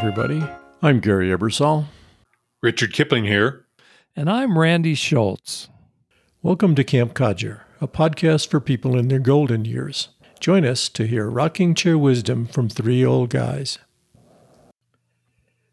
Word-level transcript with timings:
everybody. 0.00 0.42
I'm 0.80 0.98
Gary 1.00 1.28
Ebersol. 1.28 1.84
Richard 2.62 2.94
Kipling 2.94 3.24
here. 3.24 3.66
And 4.16 4.30
I'm 4.30 4.58
Randy 4.58 4.94
Schultz. 4.94 5.68
Welcome 6.40 6.74
to 6.76 6.84
Camp 6.84 7.12
Codger, 7.12 7.64
a 7.82 7.86
podcast 7.86 8.48
for 8.48 8.60
people 8.60 8.96
in 8.96 9.08
their 9.08 9.18
golden 9.18 9.66
years. 9.66 10.08
Join 10.40 10.64
us 10.64 10.88
to 10.88 11.06
hear 11.06 11.28
rocking 11.28 11.74
chair 11.74 11.98
wisdom 11.98 12.46
from 12.46 12.70
three 12.70 13.04
old 13.04 13.28
guys. 13.28 13.76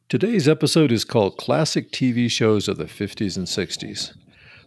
Today's 0.10 0.50
episode 0.50 0.92
is 0.92 1.06
called 1.06 1.38
Classic 1.38 1.90
TV 1.90 2.30
Shows 2.30 2.68
of 2.68 2.76
the 2.76 2.84
50s 2.84 3.38
and 3.38 3.48
60s. 3.48 4.14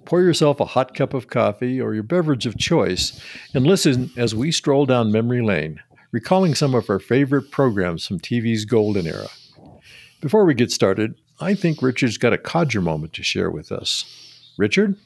Pour 0.06 0.22
yourself 0.22 0.58
a 0.60 0.64
hot 0.64 0.94
cup 0.94 1.12
of 1.12 1.28
coffee 1.28 1.78
or 1.78 1.92
your 1.92 2.02
beverage 2.02 2.46
of 2.46 2.56
choice 2.56 3.22
and 3.52 3.66
listen 3.66 4.10
as 4.16 4.34
we 4.34 4.52
stroll 4.52 4.86
down 4.86 5.12
memory 5.12 5.42
lane, 5.42 5.82
recalling 6.12 6.54
some 6.54 6.74
of 6.74 6.88
our 6.88 6.98
favorite 6.98 7.50
programs 7.50 8.06
from 8.06 8.20
TV's 8.20 8.64
golden 8.64 9.06
era. 9.06 9.28
Before 10.20 10.44
we 10.44 10.52
get 10.52 10.70
started, 10.70 11.14
I 11.40 11.54
think 11.54 11.80
Richard's 11.80 12.18
got 12.18 12.34
a 12.34 12.38
codger 12.38 12.82
moment 12.82 13.14
to 13.14 13.22
share 13.22 13.50
with 13.50 13.72
us. 13.72 14.52
Richard? 14.58 14.96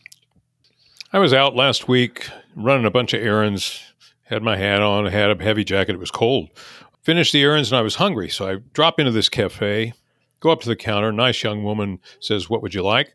I 1.13 1.21
was 1.21 1.33
out 1.33 1.55
last 1.55 1.87
week 1.87 2.29
running 2.57 2.85
a 2.85 2.91
bunch 2.91 3.15
of 3.15 3.23
errands, 3.23 3.81
had 4.25 4.43
my 4.43 4.57
hat 4.57 4.83
on, 4.83 5.07
had 5.07 5.31
a 5.31 5.41
heavy 5.41 5.63
jacket, 5.63 5.95
it 5.95 6.01
was 6.01 6.11
cold. 6.11 6.49
Finished 7.03 7.33
the 7.33 7.43
errands 7.43 7.71
and 7.71 7.79
I 7.79 7.83
was 7.83 7.97
hungry, 7.97 8.29
so 8.29 8.49
I 8.49 8.57
drop 8.73 8.99
into 8.99 9.13
this 9.13 9.29
cafe, 9.29 9.93
go 10.41 10.51
up 10.51 10.61
to 10.63 10.69
the 10.69 10.75
counter, 10.75 11.13
nice 11.13 11.45
young 11.45 11.63
woman 11.63 12.01
says, 12.19 12.51
What 12.51 12.63
would 12.63 12.75
you 12.75 12.83
like? 12.83 13.15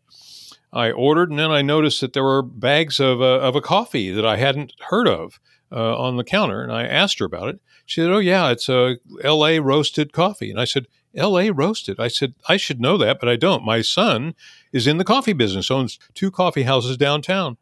I 0.72 0.92
ordered, 0.92 1.32
and 1.32 1.40
then 1.40 1.52
I 1.52 1.62
noticed 1.62 2.00
that 2.00 2.14
there 2.14 2.24
were 2.24 2.42
bags 2.42 3.02
of 3.02 3.20
a, 3.20 3.24
of 3.24 3.58
a 3.58 3.62
coffee 3.62 4.12
that 4.12 4.26
I 4.26 4.38
hadn't 4.38 4.74
heard 4.90 5.08
of 5.08 5.40
uh, 5.70 5.98
on 5.98 6.16
the 6.16 6.24
counter, 6.24 6.62
and 6.62 6.72
I 6.72 6.86
asked 6.86 7.20
her 7.20 7.26
about 7.26 7.50
it. 7.50 7.60
She 7.86 8.02
said, 8.02 8.12
"Oh 8.12 8.20
yeah, 8.20 8.52
it's 8.52 8.70
a 8.70 8.98
L.A. 9.24 9.60
roasted 9.60 10.14
coffee." 10.14 10.52
And 10.52 10.62
I 10.62 10.66
said, 10.66 10.86
L.A. 11.16 11.50
roasted. 11.50 12.00
I 12.00 12.08
said, 12.08 12.36
I 12.48 12.58
should 12.58 12.80
know 12.80 12.98
that, 12.98 13.20
but 13.20 13.30
I 13.30 13.36
don't. 13.36 13.66
My 13.66 13.82
son 13.82 14.36
is 14.72 14.88
in 14.88 14.98
the 14.98 15.04
coffee 15.04 15.34
business, 15.34 15.72
owns 15.72 16.00
two 16.14 16.32
coffee 16.32 16.64
houses 16.64 16.98
downtown. 16.98 17.58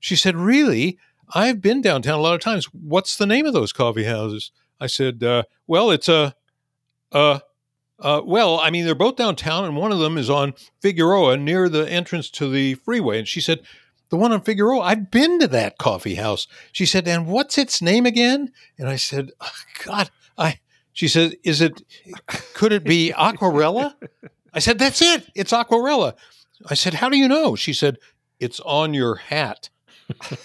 She 0.00 0.16
said, 0.16 0.36
Really? 0.36 0.98
I've 1.34 1.60
been 1.60 1.82
downtown 1.82 2.18
a 2.18 2.22
lot 2.22 2.34
of 2.34 2.40
times. 2.40 2.66
What's 2.66 3.16
the 3.16 3.26
name 3.26 3.46
of 3.46 3.52
those 3.52 3.72
coffee 3.72 4.04
houses? 4.04 4.50
I 4.80 4.86
said, 4.86 5.22
uh, 5.22 5.44
Well, 5.66 5.90
it's 5.90 6.08
a, 6.08 6.34
uh, 7.12 7.40
uh, 8.00 8.22
well, 8.24 8.60
I 8.60 8.70
mean, 8.70 8.84
they're 8.84 8.94
both 8.94 9.16
downtown, 9.16 9.64
and 9.64 9.76
one 9.76 9.90
of 9.90 9.98
them 9.98 10.18
is 10.18 10.30
on 10.30 10.54
Figueroa 10.80 11.36
near 11.36 11.68
the 11.68 11.88
entrance 11.88 12.30
to 12.30 12.48
the 12.48 12.74
freeway. 12.74 13.18
And 13.18 13.28
she 13.28 13.40
said, 13.40 13.60
The 14.10 14.16
one 14.16 14.32
on 14.32 14.40
Figueroa, 14.40 14.80
I've 14.80 15.10
been 15.10 15.40
to 15.40 15.48
that 15.48 15.78
coffee 15.78 16.14
house. 16.14 16.46
She 16.72 16.86
said, 16.86 17.08
And 17.08 17.26
what's 17.26 17.58
its 17.58 17.82
name 17.82 18.06
again? 18.06 18.52
And 18.78 18.88
I 18.88 18.96
said, 18.96 19.30
oh, 19.40 19.50
God, 19.84 20.10
I, 20.36 20.60
she 20.98 21.06
said, 21.06 21.36
"Is 21.44 21.60
it? 21.60 21.80
Could 22.54 22.72
it 22.72 22.82
be 22.82 23.12
Aquarella?" 23.16 23.94
I 24.52 24.58
said, 24.58 24.80
"That's 24.80 25.00
it. 25.00 25.30
It's 25.36 25.52
Aquarella." 25.52 26.14
I 26.68 26.74
said, 26.74 26.94
"How 26.94 27.08
do 27.08 27.16
you 27.16 27.28
know?" 27.28 27.54
She 27.54 27.72
said, 27.72 27.98
"It's 28.40 28.58
on 28.58 28.94
your 28.94 29.14
hat." 29.14 29.70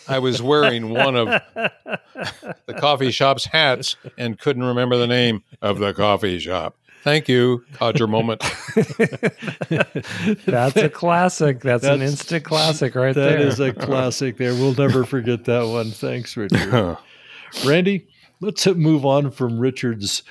I 0.08 0.20
was 0.20 0.44
wearing 0.44 0.90
one 0.90 1.16
of 1.16 1.28
the 1.56 2.74
coffee 2.78 3.09
shop's 3.09 3.46
hats 3.46 3.96
and 4.16 4.38
couldn't 4.38 4.64
remember 4.64 4.96
the 4.96 5.08
name 5.08 5.42
of 5.59 5.80
the 5.80 5.92
coffee 5.92 6.38
shop. 6.38 6.76
Thank 7.02 7.28
you, 7.28 7.66
Codger 7.74 8.08
moment. 8.08 8.42
That's 10.46 10.76
a 10.76 10.88
classic. 10.88 11.62
That's, 11.62 11.81
That's, 11.81 11.96
an 11.96 12.04
instant 12.04 12.46
classic 12.46 12.94
right 12.94 13.16
that 13.16 13.22
there. 13.22 13.40
That 13.40 13.48
is 13.48 13.59
a 13.59 13.74
classic 13.74 14.38
there. 14.38 14.54
We'll 14.54 14.76
never 14.76 15.04
forget 15.04 15.46
that 15.46 15.64
one. 15.64 15.90
Thanks, 15.90 16.38
Richard. 16.38 17.00
Randy, 17.66 18.08
let's 18.44 18.67
move 18.67 19.05
on 19.05 19.31
from 19.31 19.58
Richard's 19.58 20.23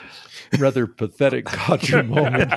rather 0.59 0.87
pathetic 0.87 1.45
Codger 1.47 2.03
moment 2.03 2.51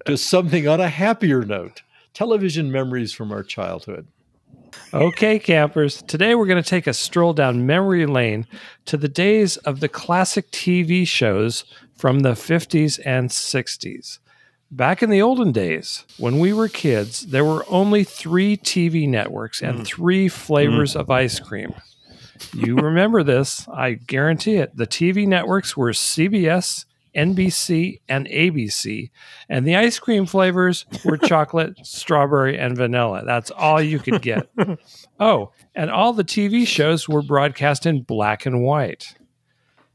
to 0.06 0.16
something 0.16 0.68
on 0.68 0.80
a 0.80 0.88
happier 0.88 1.42
note 1.42 1.82
television 2.12 2.70
memories 2.70 3.12
from 3.12 3.32
our 3.32 3.42
childhood. 3.42 4.06
Okay, 4.92 5.38
campers. 5.38 6.02
Today 6.02 6.34
we're 6.34 6.46
going 6.46 6.62
to 6.62 6.68
take 6.68 6.86
a 6.86 6.92
stroll 6.92 7.32
down 7.32 7.66
memory 7.66 8.04
lane 8.04 8.46
to 8.84 8.98
the 8.98 9.08
days 9.08 9.56
of 9.58 9.80
the 9.80 9.88
classic 9.88 10.50
TV 10.50 11.08
shows 11.08 11.64
from 11.96 12.20
the 12.20 12.32
50s 12.32 13.00
and 13.04 13.30
60s. 13.30 14.18
Back 14.70 15.02
in 15.02 15.10
the 15.10 15.22
olden 15.22 15.52
days, 15.52 16.04
when 16.18 16.38
we 16.38 16.52
were 16.52 16.68
kids, 16.68 17.26
there 17.26 17.44
were 17.44 17.64
only 17.68 18.04
three 18.04 18.56
TV 18.58 19.08
networks 19.08 19.62
and 19.62 19.80
mm. 19.80 19.86
three 19.86 20.28
flavors 20.28 20.94
mm. 20.94 21.00
of 21.00 21.10
ice 21.10 21.40
cream 21.40 21.74
you 22.54 22.76
remember 22.76 23.22
this. 23.22 23.66
I 23.68 23.92
guarantee 23.92 24.56
it. 24.56 24.76
The 24.76 24.86
TV 24.86 25.26
networks 25.26 25.76
were 25.76 25.90
CBS, 25.90 26.84
NBC, 27.14 28.00
and 28.08 28.26
ABC. 28.26 29.10
And 29.48 29.66
the 29.66 29.76
ice 29.76 29.98
cream 29.98 30.26
flavors 30.26 30.86
were 31.04 31.16
chocolate, 31.18 31.74
strawberry, 31.84 32.58
and 32.58 32.76
vanilla. 32.76 33.22
That's 33.24 33.50
all 33.50 33.80
you 33.80 33.98
could 33.98 34.22
get. 34.22 34.48
oh, 35.20 35.52
and 35.74 35.90
all 35.90 36.12
the 36.12 36.24
TV 36.24 36.66
shows 36.66 37.08
were 37.08 37.22
broadcast 37.22 37.86
in 37.86 38.02
black 38.02 38.46
and 38.46 38.62
white. 38.62 39.14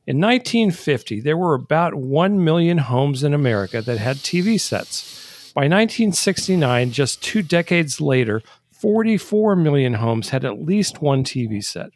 In 0.05 0.21
1950, 0.21 1.19
there 1.19 1.35
were 1.35 1.53
about 1.53 1.93
1 1.95 2.43
million 2.43 2.77
homes 2.77 3.23
in 3.23 3.33
America 3.33 3.81
that 3.81 3.97
had 3.97 4.17
TV 4.17 4.59
sets. 4.59 5.51
By 5.53 5.63
1969, 5.63 6.91
just 6.91 7.21
two 7.21 7.41
decades 7.41 7.99
later, 7.99 8.41
44 8.71 9.55
million 9.55 9.95
homes 9.95 10.29
had 10.29 10.45
at 10.45 10.61
least 10.61 11.01
one 11.01 11.23
TV 11.23 11.63
set. 11.63 11.89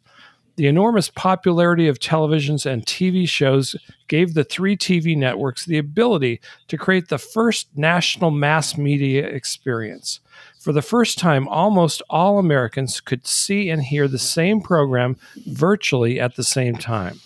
The 0.57 0.67
enormous 0.67 1.09
popularity 1.09 1.87
of 1.87 1.99
televisions 1.99 2.65
and 2.65 2.85
TV 2.85 3.27
shows 3.27 3.75
gave 4.07 4.33
the 4.33 4.43
three 4.43 4.75
TV 4.75 5.17
networks 5.17 5.65
the 5.65 5.77
ability 5.77 6.41
to 6.67 6.77
create 6.77 7.07
the 7.07 7.17
first 7.17 7.69
national 7.75 8.31
mass 8.31 8.77
media 8.77 9.25
experience. 9.25 10.19
For 10.59 10.73
the 10.73 10.81
first 10.81 11.17
time, 11.17 11.47
almost 11.47 12.03
all 12.09 12.37
Americans 12.37 12.99
could 12.99 13.25
see 13.25 13.69
and 13.69 13.81
hear 13.81 14.07
the 14.07 14.19
same 14.19 14.61
program 14.61 15.17
virtually 15.47 16.19
at 16.19 16.35
the 16.35 16.43
same 16.43 16.75
time. 16.75 17.19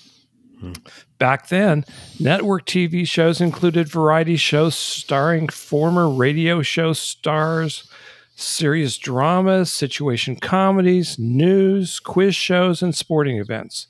Back 1.18 1.50
then, 1.50 1.86
network 2.20 2.66
TV 2.66 3.08
shows 3.08 3.42
included 3.42 3.88
variety 3.88 4.36
shows 4.36 4.76
starring 4.76 5.48
former 5.50 6.10
radio 6.10 6.62
show 6.62 6.94
stars, 6.94 7.90
serious 8.36 8.98
dramas, 8.98 9.72
situation 9.72 10.36
comedies, 10.36 11.18
news, 11.18 12.00
quiz 12.00 12.36
shows, 12.36 12.82
and 12.82 12.94
sporting 12.94 13.38
events. 13.38 13.88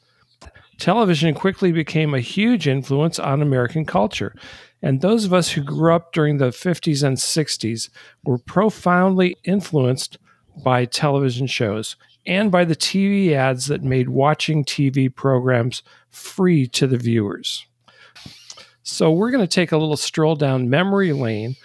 Television 0.78 1.34
quickly 1.34 1.72
became 1.72 2.14
a 2.14 2.20
huge 2.20 2.68
influence 2.68 3.18
on 3.18 3.42
American 3.42 3.86
culture, 3.86 4.36
and 4.82 5.02
those 5.02 5.26
of 5.26 5.34
us 5.34 5.52
who 5.52 5.64
grew 5.64 5.94
up 5.94 6.14
during 6.14 6.38
the 6.38 6.50
50s 6.50 7.02
and 7.04 7.18
60s 7.18 7.90
were 8.24 8.38
profoundly 8.38 9.36
influenced 9.44 10.18
by 10.64 10.86
television 10.86 11.48
shows 11.48 11.96
and 12.28 12.52
by 12.52 12.66
the 12.66 12.76
TV 12.76 13.32
ads 13.32 13.68
that 13.68 13.84
made 13.84 14.10
watching 14.10 14.64
TV 14.64 15.14
programs 15.14 15.82
free 16.10 16.68
to 16.68 16.88
the 16.88 16.98
viewers. 16.98 17.66
So, 18.84 19.12
we're 19.12 19.32
going 19.32 19.46
to 19.46 19.48
take 19.48 19.72
a 19.72 19.78
little 19.78 19.98
stroll 19.98 20.36
down 20.36 20.70
memory 20.70 21.12
lane 21.14 21.56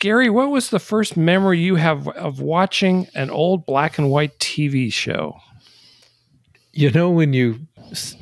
Gary, 0.00 0.30
what 0.30 0.50
was 0.50 0.70
the 0.70 0.78
first 0.78 1.16
memory 1.16 1.60
you 1.60 1.76
have 1.76 2.08
of 2.08 2.40
watching 2.40 3.06
an 3.14 3.30
old 3.30 3.66
black 3.66 3.98
and 3.98 4.10
white 4.10 4.36
TV 4.38 4.90
show? 4.92 5.36
You 6.72 6.90
know, 6.90 7.10
when 7.10 7.34
you 7.34 7.60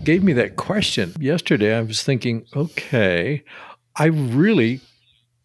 gave 0.03 0.25
me 0.25 0.33
that 0.33 0.57
question 0.57 1.15
yesterday, 1.21 1.77
I 1.77 1.83
was 1.83 2.03
thinking, 2.03 2.47
okay, 2.55 3.45
I 3.95 4.07
really 4.07 4.81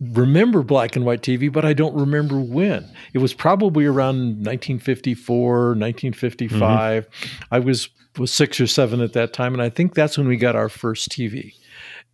remember 0.01 0.63
black 0.63 0.95
and 0.95 1.05
white 1.05 1.21
TV, 1.21 1.51
but 1.51 1.65
I 1.65 1.73
don't 1.73 1.95
remember 1.95 2.39
when. 2.39 2.89
It 3.13 3.19
was 3.19 3.33
probably 3.33 3.85
around 3.85 4.43
1954, 4.43 5.75
1955. 5.75 7.07
Mm-hmm. 7.07 7.43
I 7.53 7.59
was 7.59 7.89
was 8.17 8.31
6 8.31 8.61
or 8.61 8.67
7 8.67 9.01
at 9.01 9.13
that 9.13 9.33
time 9.33 9.53
and 9.53 9.61
I 9.61 9.69
think 9.69 9.95
that's 9.95 10.19
when 10.19 10.27
we 10.27 10.37
got 10.37 10.55
our 10.55 10.69
first 10.69 11.09
TV. 11.09 11.53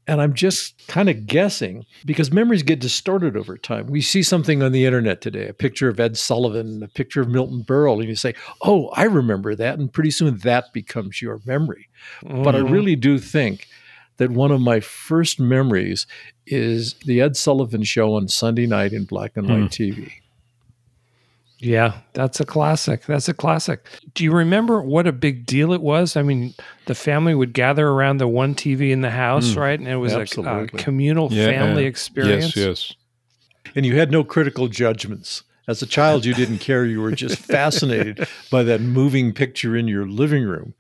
And 0.09 0.23
I'm 0.23 0.33
just 0.33 0.87
kind 0.87 1.07
of 1.07 1.27
guessing 1.27 1.85
because 2.03 2.31
memories 2.31 2.63
get 2.63 2.79
distorted 2.79 3.37
over 3.37 3.59
time. 3.59 3.85
We 3.85 4.01
see 4.01 4.23
something 4.23 4.63
on 4.63 4.71
the 4.71 4.83
internet 4.83 5.21
today, 5.21 5.47
a 5.47 5.53
picture 5.53 5.87
of 5.87 5.99
Ed 5.99 6.17
Sullivan, 6.17 6.81
a 6.81 6.87
picture 6.87 7.21
of 7.21 7.29
Milton 7.29 7.63
Berle, 7.63 7.99
and 7.99 8.09
you 8.09 8.15
say, 8.15 8.33
Oh, 8.63 8.87
I 8.93 9.03
remember 9.03 9.53
that. 9.53 9.77
And 9.77 9.93
pretty 9.93 10.09
soon 10.09 10.39
that 10.39 10.73
becomes 10.73 11.21
your 11.21 11.39
memory. 11.45 11.89
Mm-hmm. 12.23 12.41
But 12.41 12.55
I 12.55 12.59
mm-hmm. 12.61 12.73
really 12.73 12.95
do 12.95 13.19
think 13.19 13.67
that 14.17 14.31
one 14.31 14.49
of 14.49 14.61
my 14.61 14.79
first 14.79 15.39
memories 15.39 16.07
is 16.47 16.95
the 17.05 17.21
Ed 17.21 17.37
Sullivan 17.37 17.83
show 17.83 18.15
on 18.15 18.27
Sunday 18.27 18.65
night 18.65 18.93
in 18.93 19.05
black 19.05 19.37
and 19.37 19.47
white 19.47 19.69
mm. 19.69 19.93
TV. 19.93 20.11
Yeah, 21.59 21.99
that's 22.13 22.39
a 22.39 22.45
classic. 22.45 23.05
That's 23.05 23.27
a 23.27 23.33
classic. 23.33 23.85
Do 24.13 24.23
you 24.23 24.31
remember 24.31 24.81
what 24.81 25.07
a 25.07 25.11
big 25.11 25.45
deal 25.45 25.73
it 25.73 25.81
was? 25.81 26.15
I 26.15 26.21
mean, 26.21 26.53
the 26.85 26.95
family 26.95 27.35
would 27.35 27.53
gather 27.53 27.89
around 27.89 28.17
the 28.17 28.29
one 28.29 28.55
TV 28.55 28.91
in 28.91 29.01
the 29.01 29.11
house, 29.11 29.51
mm, 29.51 29.57
right? 29.57 29.77
And 29.77 29.87
it 29.87 29.97
was 29.97 30.13
a, 30.13 30.21
a, 30.21 30.67
communal 30.67 31.31
yeah, 31.31 31.47
family 31.47 31.85
experience. 31.85 32.55
Yes, 32.55 32.65
yes. 32.65 32.93
And 33.75 33.85
you 33.85 33.97
had 33.97 34.09
no 34.09 34.23
critical 34.23 34.69
judgments. 34.69 35.43
As 35.67 35.81
a 35.81 35.85
child, 35.85 36.25
you 36.25 36.33
didn't 36.33 36.59
care. 36.59 36.85
You 36.85 37.01
were 37.01 37.11
just 37.11 37.37
fascinated 37.45 38.25
by 38.49 38.63
that 38.63 38.81
moving 38.81 39.33
picture 39.33 39.75
in 39.75 39.87
your 39.87 40.07
living 40.07 40.45
room. 40.45 40.73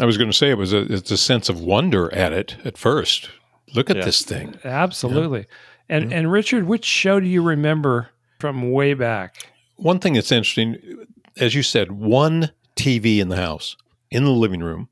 I 0.00 0.04
was 0.04 0.18
going 0.18 0.30
to 0.30 0.36
say 0.36 0.50
it 0.50 0.58
was 0.58 0.72
a, 0.72 0.92
it's 0.92 1.10
a 1.10 1.16
sense 1.16 1.48
of 1.48 1.60
wonder 1.60 2.12
at 2.12 2.32
it 2.32 2.56
at 2.64 2.76
first. 2.76 3.30
Look 3.74 3.88
at 3.88 3.96
yeah. 3.96 4.04
this 4.04 4.22
thing. 4.22 4.56
Absolutely. 4.64 5.40
Yeah. 5.40 5.96
And 5.96 6.12
and 6.12 6.30
Richard, 6.30 6.64
which 6.64 6.84
show 6.84 7.20
do 7.20 7.26
you 7.26 7.42
remember 7.42 8.10
from 8.38 8.72
way 8.72 8.94
back? 8.94 9.50
One 9.78 10.00
thing 10.00 10.14
that's 10.14 10.32
interesting, 10.32 11.06
as 11.36 11.54
you 11.54 11.62
said, 11.62 11.92
one 11.92 12.50
TV 12.74 13.18
in 13.18 13.28
the 13.28 13.36
house, 13.36 13.76
in 14.10 14.24
the 14.24 14.30
living 14.30 14.60
room. 14.60 14.88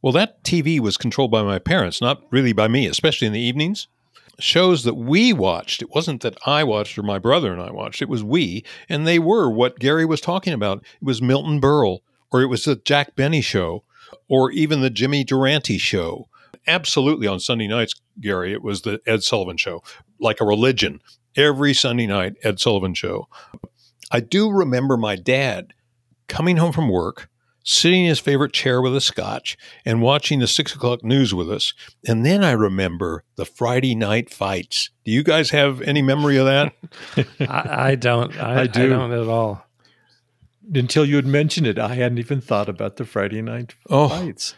Well, 0.00 0.12
that 0.12 0.44
TV 0.44 0.78
was 0.78 0.96
controlled 0.96 1.32
by 1.32 1.42
my 1.42 1.58
parents, 1.58 2.00
not 2.00 2.22
really 2.30 2.52
by 2.52 2.68
me, 2.68 2.86
especially 2.86 3.26
in 3.26 3.32
the 3.32 3.40
evenings. 3.40 3.88
Shows 4.38 4.84
that 4.84 4.94
we 4.94 5.32
watched, 5.32 5.82
it 5.82 5.90
wasn't 5.90 6.22
that 6.22 6.38
I 6.46 6.62
watched 6.62 6.96
or 6.96 7.02
my 7.02 7.18
brother 7.18 7.52
and 7.52 7.60
I 7.60 7.72
watched, 7.72 8.00
it 8.00 8.08
was 8.08 8.22
we, 8.22 8.64
and 8.88 9.04
they 9.08 9.18
were 9.18 9.50
what 9.50 9.80
Gary 9.80 10.04
was 10.04 10.20
talking 10.20 10.52
about. 10.52 10.84
It 10.84 11.04
was 11.04 11.20
Milton 11.20 11.60
Berle, 11.60 11.98
or 12.30 12.40
it 12.40 12.46
was 12.46 12.64
the 12.64 12.76
Jack 12.76 13.16
Benny 13.16 13.40
show, 13.40 13.82
or 14.28 14.52
even 14.52 14.82
the 14.82 14.90
Jimmy 14.90 15.24
Durante 15.24 15.78
show. 15.78 16.28
Absolutely 16.68 17.26
on 17.26 17.40
Sunday 17.40 17.66
nights, 17.66 17.94
Gary, 18.20 18.52
it 18.52 18.62
was 18.62 18.82
the 18.82 19.00
Ed 19.04 19.24
Sullivan 19.24 19.56
show, 19.56 19.82
like 20.20 20.40
a 20.40 20.46
religion. 20.46 21.00
Every 21.34 21.74
Sunday 21.74 22.06
night, 22.06 22.34
Ed 22.44 22.60
Sullivan 22.60 22.94
show. 22.94 23.26
I 24.10 24.20
do 24.20 24.50
remember 24.50 24.96
my 24.96 25.16
dad 25.16 25.74
coming 26.28 26.56
home 26.58 26.72
from 26.72 26.88
work, 26.88 27.28
sitting 27.64 28.02
in 28.04 28.08
his 28.08 28.18
favorite 28.18 28.52
chair 28.52 28.80
with 28.80 28.94
a 28.96 29.00
scotch, 29.00 29.56
and 29.84 30.00
watching 30.02 30.38
the 30.40 30.46
six 30.46 30.74
o'clock 30.74 31.04
news 31.04 31.34
with 31.34 31.50
us. 31.50 31.74
And 32.06 32.24
then 32.24 32.42
I 32.44 32.52
remember 32.52 33.24
the 33.36 33.44
Friday 33.44 33.94
night 33.94 34.30
fights. 34.30 34.90
Do 35.04 35.10
you 35.10 35.22
guys 35.22 35.50
have 35.50 35.80
any 35.82 36.00
memory 36.02 36.36
of 36.38 36.46
that? 36.46 36.72
I, 37.48 37.90
I 37.90 37.94
don't. 37.94 38.36
I, 38.38 38.62
I 38.62 38.66
do. 38.66 38.84
I 38.84 38.88
don't 38.88 39.12
at 39.12 39.28
all. 39.28 39.64
Until 40.74 41.04
you 41.06 41.16
had 41.16 41.26
mentioned 41.26 41.66
it, 41.66 41.78
I 41.78 41.94
hadn't 41.94 42.18
even 42.18 42.40
thought 42.42 42.68
about 42.68 42.96
the 42.96 43.04
Friday 43.06 43.40
night 43.40 43.74
Oh. 43.88 44.08
fights. 44.08 44.54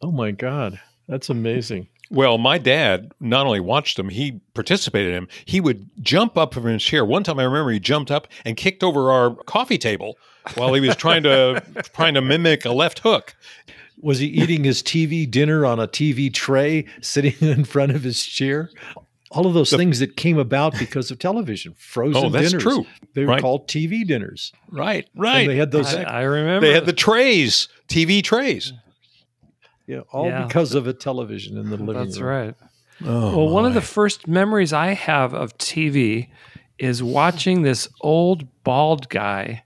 Oh 0.00 0.12
my 0.12 0.30
God. 0.30 0.80
That's 1.08 1.28
amazing. 1.28 1.88
Well, 2.10 2.38
my 2.38 2.58
dad 2.58 3.12
not 3.20 3.46
only 3.46 3.60
watched 3.60 3.96
them, 3.96 4.08
he 4.08 4.40
participated 4.54 5.08
in 5.10 5.14
them. 5.14 5.28
He 5.44 5.60
would 5.60 5.88
jump 6.02 6.36
up 6.36 6.52
from 6.52 6.64
his 6.64 6.82
chair. 6.82 7.04
One 7.04 7.22
time 7.22 7.38
I 7.38 7.44
remember 7.44 7.70
he 7.70 7.78
jumped 7.80 8.10
up 8.10 8.26
and 8.44 8.56
kicked 8.56 8.82
over 8.82 9.10
our 9.12 9.34
coffee 9.44 9.78
table 9.78 10.18
while 10.56 10.74
he 10.74 10.80
was 10.80 10.96
trying 10.96 11.22
to 11.22 11.62
trying 11.94 12.14
to 12.14 12.20
mimic 12.20 12.64
a 12.64 12.72
left 12.72 12.98
hook. 13.00 13.34
Was 14.02 14.18
he 14.18 14.26
eating 14.26 14.64
his 14.64 14.82
TV 14.82 15.30
dinner 15.30 15.64
on 15.66 15.78
a 15.78 15.86
TV 15.86 16.32
tray 16.32 16.86
sitting 17.00 17.34
in 17.40 17.64
front 17.64 17.92
of 17.92 18.02
his 18.02 18.24
chair? 18.24 18.70
All 19.30 19.46
of 19.46 19.54
those 19.54 19.70
things 19.70 20.00
that 20.00 20.16
came 20.16 20.38
about 20.38 20.76
because 20.76 21.12
of 21.12 21.20
television, 21.20 21.74
frozen 21.78 22.24
Oh, 22.24 22.28
that's 22.30 22.48
dinners. 22.48 22.62
true. 22.64 22.86
They 23.14 23.20
were 23.24 23.28
Right. 23.32 23.40
called 23.40 23.68
TV 23.68 24.04
dinners. 24.04 24.52
Right, 24.68 25.06
And 25.14 25.22
right. 25.22 25.46
they 25.46 25.54
had 25.56 25.70
those, 25.70 25.94
I, 25.94 26.02
I 26.02 26.22
remember. 26.22 26.66
They 26.66 26.72
had 26.74 26.86
the 26.86 26.92
trays, 26.92 27.68
TV 27.86 28.24
trays. 28.24 28.72
Yeah, 29.90 30.00
all 30.12 30.26
Yeah. 30.26 30.44
because 30.46 30.74
of 30.74 30.86
a 30.86 30.92
television 30.92 31.56
in 31.58 31.70
the 31.70 31.76
living 31.88 32.04
That's 32.04 32.18
room. 32.18 32.28
right. 32.28 32.54
Oh, 33.04 33.36
Well, 33.36 33.48
one 33.48 33.64
of 33.66 33.74
the 33.74 33.80
first 33.80 34.28
memories 34.28 34.72
I 34.72 34.88
have 34.94 35.32
of 35.34 35.56
TV 35.58 36.28
is 36.78 37.02
watching 37.02 37.62
this 37.62 37.88
old 38.00 38.46
bald 38.64 39.08
guy 39.08 39.64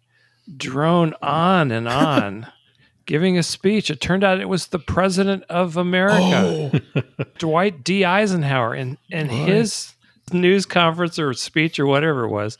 drone 0.57 1.15
on 1.23 1.71
and 1.71 1.89
on, 1.89 2.47
giving 3.07 3.37
a 3.39 3.43
speech. 3.43 3.91
It 3.91 4.01
turned 4.01 4.25
out 4.25 4.41
it 4.41 4.49
was 4.49 4.69
the 4.69 4.79
president 4.79 5.43
of 5.49 5.77
America, 5.77 6.71
oh. 6.97 7.01
Dwight 7.39 7.83
D. 7.85 8.05
Eisenhower, 8.05 8.73
and 8.75 8.99
and 9.13 9.31
his 9.31 9.95
news 10.33 10.65
conference 10.65 11.19
or 11.19 11.35
speech 11.35 11.79
or 11.79 11.87
whatever 11.87 12.25
it 12.25 12.31
was 12.31 12.57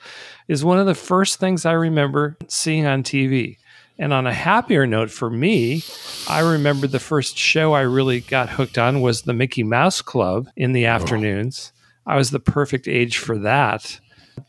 is 0.49 0.65
one 0.65 0.79
of 0.79 0.87
the 0.87 0.95
first 0.95 1.41
things 1.41 1.65
I 1.65 1.73
remember 1.73 2.37
seeing 2.49 2.85
on 2.87 3.03
TV. 3.03 3.57
And 3.99 4.13
on 4.13 4.27
a 4.27 4.33
happier 4.33 4.87
note 4.87 5.11
for 5.11 5.31
me, 5.31 5.83
I 6.29 6.41
remember 6.41 6.87
the 6.87 6.99
first 6.99 7.39
show 7.39 7.75
I 7.75 7.83
really 7.83 8.21
got 8.21 8.51
hooked 8.51 8.77
on 8.77 9.01
was 9.01 9.23
the 9.23 9.33
Mickey 9.33 9.63
Mouse 9.63 10.03
Club 10.03 10.49
in 10.57 10.73
the 10.73 10.87
oh. 10.87 10.91
afternoons. 10.91 11.73
I 12.07 12.17
was 12.17 12.31
the 12.31 12.41
perfect 12.41 12.89
age 12.89 13.19
for 13.19 13.39
that. 13.39 14.01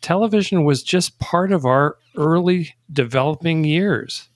Television 0.02 0.64
was 0.64 0.82
just 0.82 1.20
part 1.20 1.52
of 1.52 1.64
our 1.64 1.98
early 2.18 2.76
developing 2.92 3.64
years. 3.64 4.30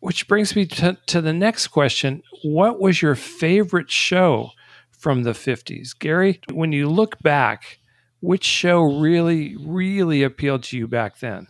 Which 0.00 0.28
brings 0.28 0.54
me 0.54 0.66
to, 0.66 0.96
to 1.06 1.20
the 1.20 1.32
next 1.32 1.68
question. 1.68 2.22
What 2.42 2.80
was 2.80 3.02
your 3.02 3.14
favorite 3.14 3.90
show 3.90 4.50
from 4.90 5.22
the 5.22 5.32
50s? 5.32 5.98
Gary, 5.98 6.40
when 6.52 6.72
you 6.72 6.88
look 6.88 7.20
back, 7.22 7.78
which 8.20 8.44
show 8.44 8.82
really, 9.00 9.56
really 9.56 10.22
appealed 10.22 10.62
to 10.64 10.78
you 10.78 10.86
back 10.86 11.18
then? 11.18 11.46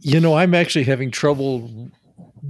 You 0.00 0.20
know, 0.20 0.36
I'm 0.36 0.54
actually 0.54 0.84
having 0.84 1.10
trouble 1.10 1.90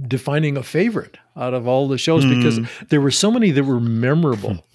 defining 0.07 0.57
a 0.57 0.63
favorite 0.63 1.17
out 1.35 1.53
of 1.53 1.67
all 1.67 1.87
the 1.87 1.97
shows 1.97 2.25
because 2.25 2.57
hmm. 2.57 2.65
there 2.89 3.01
were 3.01 3.11
so 3.11 3.31
many 3.31 3.51
that 3.51 3.63
were 3.63 3.79
memorable. 3.79 4.65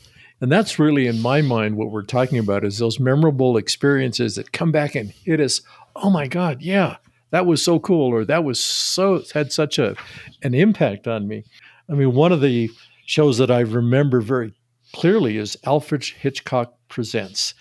And 0.40 0.50
that's 0.50 0.78
really, 0.78 1.06
in 1.06 1.22
my 1.22 1.43
mind, 1.43 1.76
what 1.76 1.90
we're 1.90 2.02
talking 2.02 2.38
about 2.38 2.64
is 2.64 2.78
those 2.78 3.00
memorable 3.00 3.56
experiences 3.56 4.34
that 4.34 4.52
come 4.52 4.72
back 4.72 4.94
and 4.94 5.11
hit 5.11 5.40
us. 5.40 5.61
Oh 5.96 6.11
my 6.11 6.26
God, 6.26 6.61
yeah, 6.61 6.96
that 7.31 7.46
was 7.46 7.62
so 7.62 7.78
cool, 7.78 8.12
or 8.12 8.25
that 8.25 8.44
was 8.44 8.62
so 8.62 9.22
had 9.32 9.52
such 9.52 9.78
a 9.78 9.96
an 10.43 10.55
impact 10.55 11.06
on 11.06 11.28
me. 11.28 11.44
I 11.88 11.94
mean, 11.94 12.14
one 12.14 12.32
of 12.32 12.40
the 12.40 12.70
shows 13.06 13.38
that 13.38 13.50
I 13.50 13.61
remember 13.61 14.20
very 14.20 14.52
clearly 14.93 15.37
is 15.37 15.56
Alfred 15.64 16.05
Hitchcock 16.05 16.75
Presents. 16.88 17.55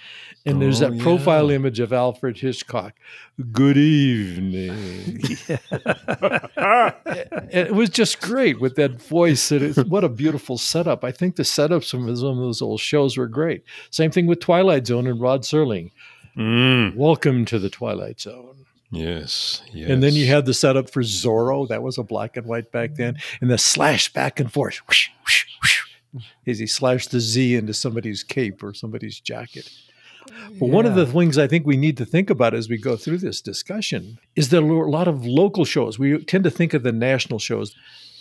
And 0.46 0.62
there's 0.62 0.82
Oh, 0.82 0.90
that 0.90 1.00
profile 1.00 1.50
yeah. 1.50 1.56
image 1.56 1.80
of 1.80 1.94
Alfred 1.94 2.38
Hitchcock. 2.38 2.94
Good 3.54 3.78
evening. 3.78 5.22
it 7.50 7.74
was 7.74 7.90
just 7.90 8.20
great 8.22 8.60
with 8.60 8.76
that 8.76 9.02
voice. 9.02 9.52
It 9.52 9.62
is, 9.62 9.78
what 9.86 10.04
a 10.04 10.10
beautiful 10.10 10.58
setup. 10.58 11.04
I 11.04 11.12
think 11.12 11.36
the 11.38 11.44
setups 11.44 11.90
from 11.92 12.14
some 12.16 12.30
of 12.30 12.38
those 12.38 12.62
old 12.62 12.80
shows 12.82 13.18
were 13.18 13.28
great. 13.28 13.64
Same 13.90 14.12
thing 14.12 14.28
with 14.28 14.40
Twilight 14.42 14.88
Zone 14.88 15.08
and 15.08 15.22
Rod 15.22 15.44
Serling. 15.44 15.92
Mm, 16.38 16.96
Welcome 16.96 17.46
to 17.46 17.58
the 17.60 17.70
Twilight 17.70 18.20
Zone. 18.20 18.66
yes, 18.92 19.62
yes. 19.72 19.90
And 19.90 20.04
then 20.04 20.14
you 20.14 20.26
had 20.28 20.46
the 20.46 20.54
setup 20.54 20.90
for 20.90 21.04
Zorro. 21.04 21.68
That 21.70 21.84
was 21.84 21.98
a 21.98 22.04
black 22.04 22.36
and 22.38 22.46
white 22.46 22.72
back 22.72 22.96
then. 22.96 23.18
And 23.40 23.50
the 23.50 23.58
slash 23.58 24.12
back 24.12 24.40
and 24.42 24.52
forth. 24.52 24.78
Whoosh, 24.90 25.10
whoosh, 25.24 25.46
whoosh, 25.62 26.24
as 26.48 26.60
he 26.60 26.68
slashed 26.68 27.12
the 27.12 27.20
Z 27.22 27.56
into 27.56 27.74
somebody's 27.74 28.24
cape 28.24 28.62
or 28.64 28.74
somebody's 28.74 29.20
jacket. 29.20 29.70
But 30.60 30.70
one 30.70 30.86
of 30.86 30.96
the 30.96 31.06
things 31.06 31.38
I 31.38 31.48
think 31.48 31.66
we 31.66 31.78
need 31.78 31.98
to 31.98 32.06
think 32.06 32.30
about 32.30 32.54
as 32.54 32.70
we 32.70 32.78
go 32.78 32.96
through 32.96 33.20
this 33.20 33.42
discussion 33.42 34.20
is 34.36 34.50
there 34.50 34.62
are 34.62 34.86
a 34.86 34.92
lot 34.92 35.08
of 35.08 35.26
local 35.26 35.66
shows. 35.66 35.98
We 35.98 36.24
tend 36.26 36.44
to 36.44 36.52
think 36.52 36.74
of 36.74 36.84
the 36.84 36.92
national 36.92 37.40
shows, 37.40 37.76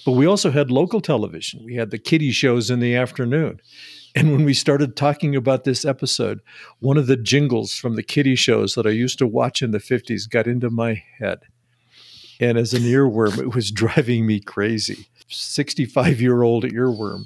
but 0.05 0.13
we 0.13 0.27
also 0.27 0.51
had 0.51 0.71
local 0.71 1.01
television. 1.01 1.65
We 1.65 1.77
had 1.77 1.91
the 1.91 1.99
kiddie 1.99 2.33
shows 2.33 2.71
in 2.71 2.81
the 2.81 2.95
afternoon. 2.97 3.61
And 4.15 4.33
when 4.33 4.45
we 4.45 4.55
started 4.55 4.97
talking 4.97 5.35
about 5.35 5.65
this 5.65 5.85
episode, 5.85 6.41
one 6.81 6.99
of 6.99 7.07
the 7.07 7.17
jingles 7.17 7.75
from 7.75 7.97
the 7.97 8.03
kiddie 8.03 8.37
shows 8.37 8.75
that 8.75 8.87
I 8.87 8.91
used 8.91 9.19
to 9.19 9.27
watch 9.27 9.63
in 9.63 9.71
the 9.71 9.79
50s 9.79 10.29
got 10.29 10.47
into 10.47 10.69
my 10.71 11.03
head. 11.19 11.41
And 12.41 12.59
as 12.59 12.75
an 12.75 12.83
earworm, 12.83 13.39
it 13.39 13.55
was 13.55 13.71
driving 13.73 14.27
me 14.27 14.41
crazy. 14.41 15.07
65 15.29 16.21
year 16.21 16.43
old 16.43 16.65
earworm. 16.65 17.25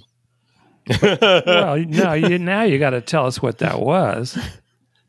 well, 1.03 1.79
no, 1.79 2.13
you, 2.13 2.39
now 2.39 2.63
you 2.63 2.79
got 2.79 2.91
to 2.91 3.01
tell 3.01 3.27
us 3.27 3.43
what 3.43 3.59
that 3.59 3.81
was. 3.81 4.39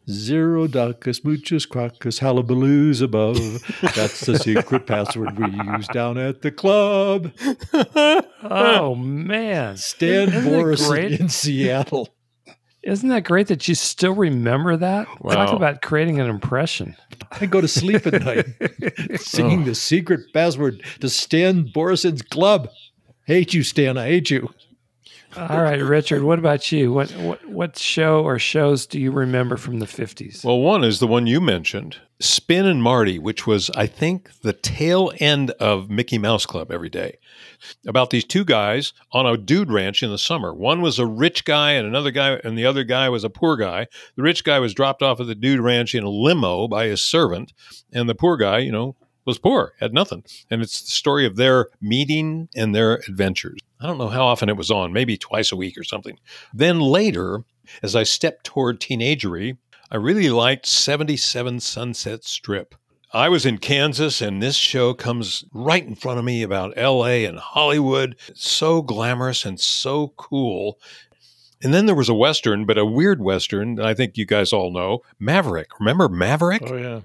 Zero 0.10 0.68
duckus, 0.68 1.26
muchos 1.26 1.66
crocus, 1.66 2.20
hullabaloos 2.20 3.02
above. 3.02 3.38
That's 3.94 4.22
the 4.22 4.40
secret 4.40 4.88
password 4.88 5.38
we 5.38 5.48
use 5.48 5.88
down 5.90 6.18
at 6.18 6.42
the 6.42 6.52
club. 6.52 7.32
Oh 8.50 8.96
man, 8.96 9.76
Stan 9.78 10.30
Isn't 10.30 10.48
it 10.48 10.50
Boris 10.50 10.90
in 10.90 11.28
Seattle. 11.28 12.08
Isn't 12.84 13.10
that 13.10 13.26
great 13.26 13.48
that 13.48 13.68
you 13.68 13.76
still 13.76 14.14
remember 14.14 14.78
that? 14.78 15.08
Talk 15.30 15.54
about 15.54 15.82
creating 15.82 16.22
an 16.22 16.30
impression. 16.30 16.96
I 17.32 17.48
go 17.48 17.60
to 17.60 17.68
sleep 17.68 18.08
at 18.08 18.22
night 18.24 18.46
singing 19.20 19.64
oh. 19.64 19.66
the 19.66 19.76
secret 19.76 20.22
password 20.34 20.82
to 21.02 21.10
Stan 21.10 21.66
Boreson's 21.66 22.22
club. 22.22 22.70
Hate 23.26 23.54
you, 23.54 23.64
Stan. 23.64 23.98
I 23.98 24.08
hate 24.08 24.30
you. 24.30 24.54
All 25.50 25.62
right, 25.62 25.82
Richard, 25.82 26.24
what 26.24 26.40
about 26.40 26.72
you? 26.72 26.92
What 26.92 27.12
what 27.12 27.48
what 27.48 27.78
show 27.78 28.24
or 28.24 28.40
shows 28.40 28.88
do 28.88 29.00
you 29.00 29.12
remember 29.12 29.56
from 29.56 29.80
the 29.80 29.86
50s? 29.86 30.44
Well, 30.44 30.60
one 30.60 30.84
is 30.84 31.00
the 31.00 31.06
one 31.06 31.28
you 31.28 31.40
mentioned, 31.40 31.98
Spin 32.20 32.66
and 32.66 32.82
Marty, 32.82 33.20
which 33.20 33.46
was, 33.46 33.70
I 33.76 33.86
think, 33.86 34.32
the 34.42 34.54
tail 34.54 35.12
end 35.20 35.52
of 35.52 35.92
Mickey 35.92 36.18
Mouse 36.18 36.48
Club 36.48 36.72
every 36.72 36.90
day. 36.90 37.20
About 37.86 38.10
these 38.10 38.26
two 38.26 38.44
guys 38.44 38.94
on 39.12 39.28
a 39.28 39.38
dude 39.38 39.72
ranch 39.72 40.02
in 40.02 40.10
the 40.10 40.18
summer. 40.18 40.54
One 40.54 40.82
was 40.82 40.98
a 40.98 41.06
rich 41.06 41.46
guy, 41.46 41.74
and 41.74 41.86
another 41.86 42.10
guy, 42.10 42.40
and 42.44 42.58
the 42.58 42.66
other 42.66 42.84
guy 42.84 43.08
was 43.10 43.24
a 43.24 43.30
poor 43.30 43.56
guy. 43.58 43.88
The 44.16 44.24
rich 44.24 44.44
guy 44.44 44.58
was 44.58 44.74
dropped 44.74 45.04
off 45.04 45.20
at 45.20 45.28
the 45.28 45.36
dude 45.36 45.60
ranch 45.60 45.94
in 45.94 46.04
a 46.04 46.10
limo 46.10 46.68
by 46.68 46.88
his 46.88 47.04
servant, 47.04 47.54
and 47.94 48.10
the 48.10 48.16
poor 48.16 48.38
guy, 48.38 48.60
you 48.60 48.72
know, 48.72 48.96
was 49.26 49.38
poor, 49.38 49.74
had 49.80 49.94
nothing. 49.94 50.24
And 50.50 50.64
it's 50.64 50.82
the 50.82 50.88
story 50.88 51.28
of 51.28 51.36
their 51.36 51.68
meeting 51.80 52.50
and 52.56 52.74
their 52.74 52.96
adventures. 53.08 53.60
I 53.80 53.86
don't 53.88 53.98
know 53.98 54.08
how 54.08 54.26
often 54.26 54.50
it 54.50 54.58
was 54.58 54.72
on, 54.72 54.94
maybe 54.94 55.18
twice 55.18 55.52
a 55.52 55.56
week 55.56 55.78
or 55.78 55.84
something. 55.84 56.18
Then 56.54 56.80
later, 56.80 57.44
as 57.84 57.96
I 57.96 58.04
stepped 58.04 58.44
toward 58.46 58.80
teenagery, 58.80 59.58
I 59.92 59.98
really 59.98 60.30
liked 60.30 60.66
77 60.66 61.60
Sunset 61.60 62.24
Strip. 62.24 62.76
I 63.14 63.30
was 63.30 63.46
in 63.46 63.60
Kansas, 63.60 64.22
and 64.22 64.42
this 64.44 64.56
show 64.56 64.94
comes 64.94 65.46
right 65.54 65.86
in 65.86 65.96
front 65.96 66.20
of 66.20 66.26
me 66.26 66.44
about 66.44 66.76
LA 66.76 67.24
and 67.26 67.40
Hollywood. 67.40 68.18
It's 68.28 68.50
so 68.50 68.82
glamorous 68.82 69.46
and 69.46 69.60
so 69.60 70.10
cool. 70.18 70.78
And 71.64 71.74
then 71.74 71.86
there 71.86 71.96
was 71.96 72.10
a 72.10 72.14
Western, 72.14 72.66
but 72.66 72.78
a 72.78 72.86
weird 72.86 73.22
Western 73.22 73.76
that 73.76 73.86
I 73.86 73.94
think 73.94 74.18
you 74.18 74.26
guys 74.26 74.52
all 74.52 74.72
know 74.72 75.04
Maverick. 75.20 75.80
Remember 75.80 76.10
Maverick? 76.10 76.64
Oh 76.66 76.76
yeah, 76.76 77.02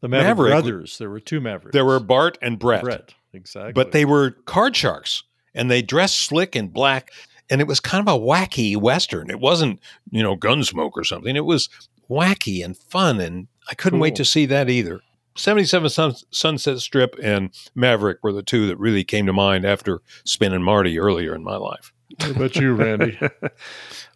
the 0.00 0.08
Maverick, 0.08 0.50
Maverick- 0.50 0.52
brothers. 0.52 0.98
There 0.98 1.10
were 1.10 1.20
two 1.20 1.40
Mavericks. 1.40 1.72
There 1.72 1.84
were 1.84 2.00
Bart 2.00 2.36
and 2.42 2.58
Brett, 2.58 2.82
Brett, 2.82 3.14
exactly. 3.32 3.72
but 3.72 3.92
they 3.92 4.04
were 4.04 4.32
card 4.46 4.74
sharks 4.76 5.22
and 5.56 5.70
they 5.70 5.82
dressed 5.82 6.20
slick 6.20 6.54
in 6.54 6.68
black. 6.68 7.10
And 7.48 7.60
it 7.60 7.66
was 7.66 7.80
kind 7.80 8.06
of 8.06 8.12
a 8.12 8.18
wacky 8.18 8.76
Western. 8.76 9.30
It 9.30 9.40
wasn't, 9.40 9.80
you 10.10 10.22
know, 10.22 10.36
Gunsmoke 10.36 10.92
or 10.94 11.04
something. 11.04 11.36
It 11.36 11.44
was 11.44 11.68
wacky 12.10 12.64
and 12.64 12.76
fun. 12.76 13.20
And 13.20 13.46
I 13.70 13.74
couldn't 13.74 14.00
wait 14.00 14.16
to 14.16 14.24
see 14.24 14.46
that 14.46 14.68
either. 14.68 15.00
77 15.36 15.90
Sun- 15.90 16.14
Sunset 16.30 16.80
Strip 16.80 17.14
and 17.22 17.50
Maverick 17.74 18.18
were 18.22 18.32
the 18.32 18.42
two 18.42 18.66
that 18.66 18.78
really 18.78 19.04
came 19.04 19.26
to 19.26 19.32
mind 19.32 19.64
after 19.64 20.00
Spin 20.24 20.52
and 20.52 20.64
Marty 20.64 20.98
earlier 20.98 21.34
in 21.34 21.44
my 21.44 21.56
life. 21.56 21.92
What 22.18 22.30
about 22.36 22.56
you, 22.56 22.74
Randy? 22.74 23.18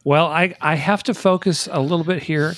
Well, 0.04 0.26
I, 0.26 0.54
I 0.60 0.76
have 0.76 1.02
to 1.04 1.14
focus 1.14 1.68
a 1.70 1.80
little 1.80 2.04
bit 2.04 2.22
here 2.22 2.54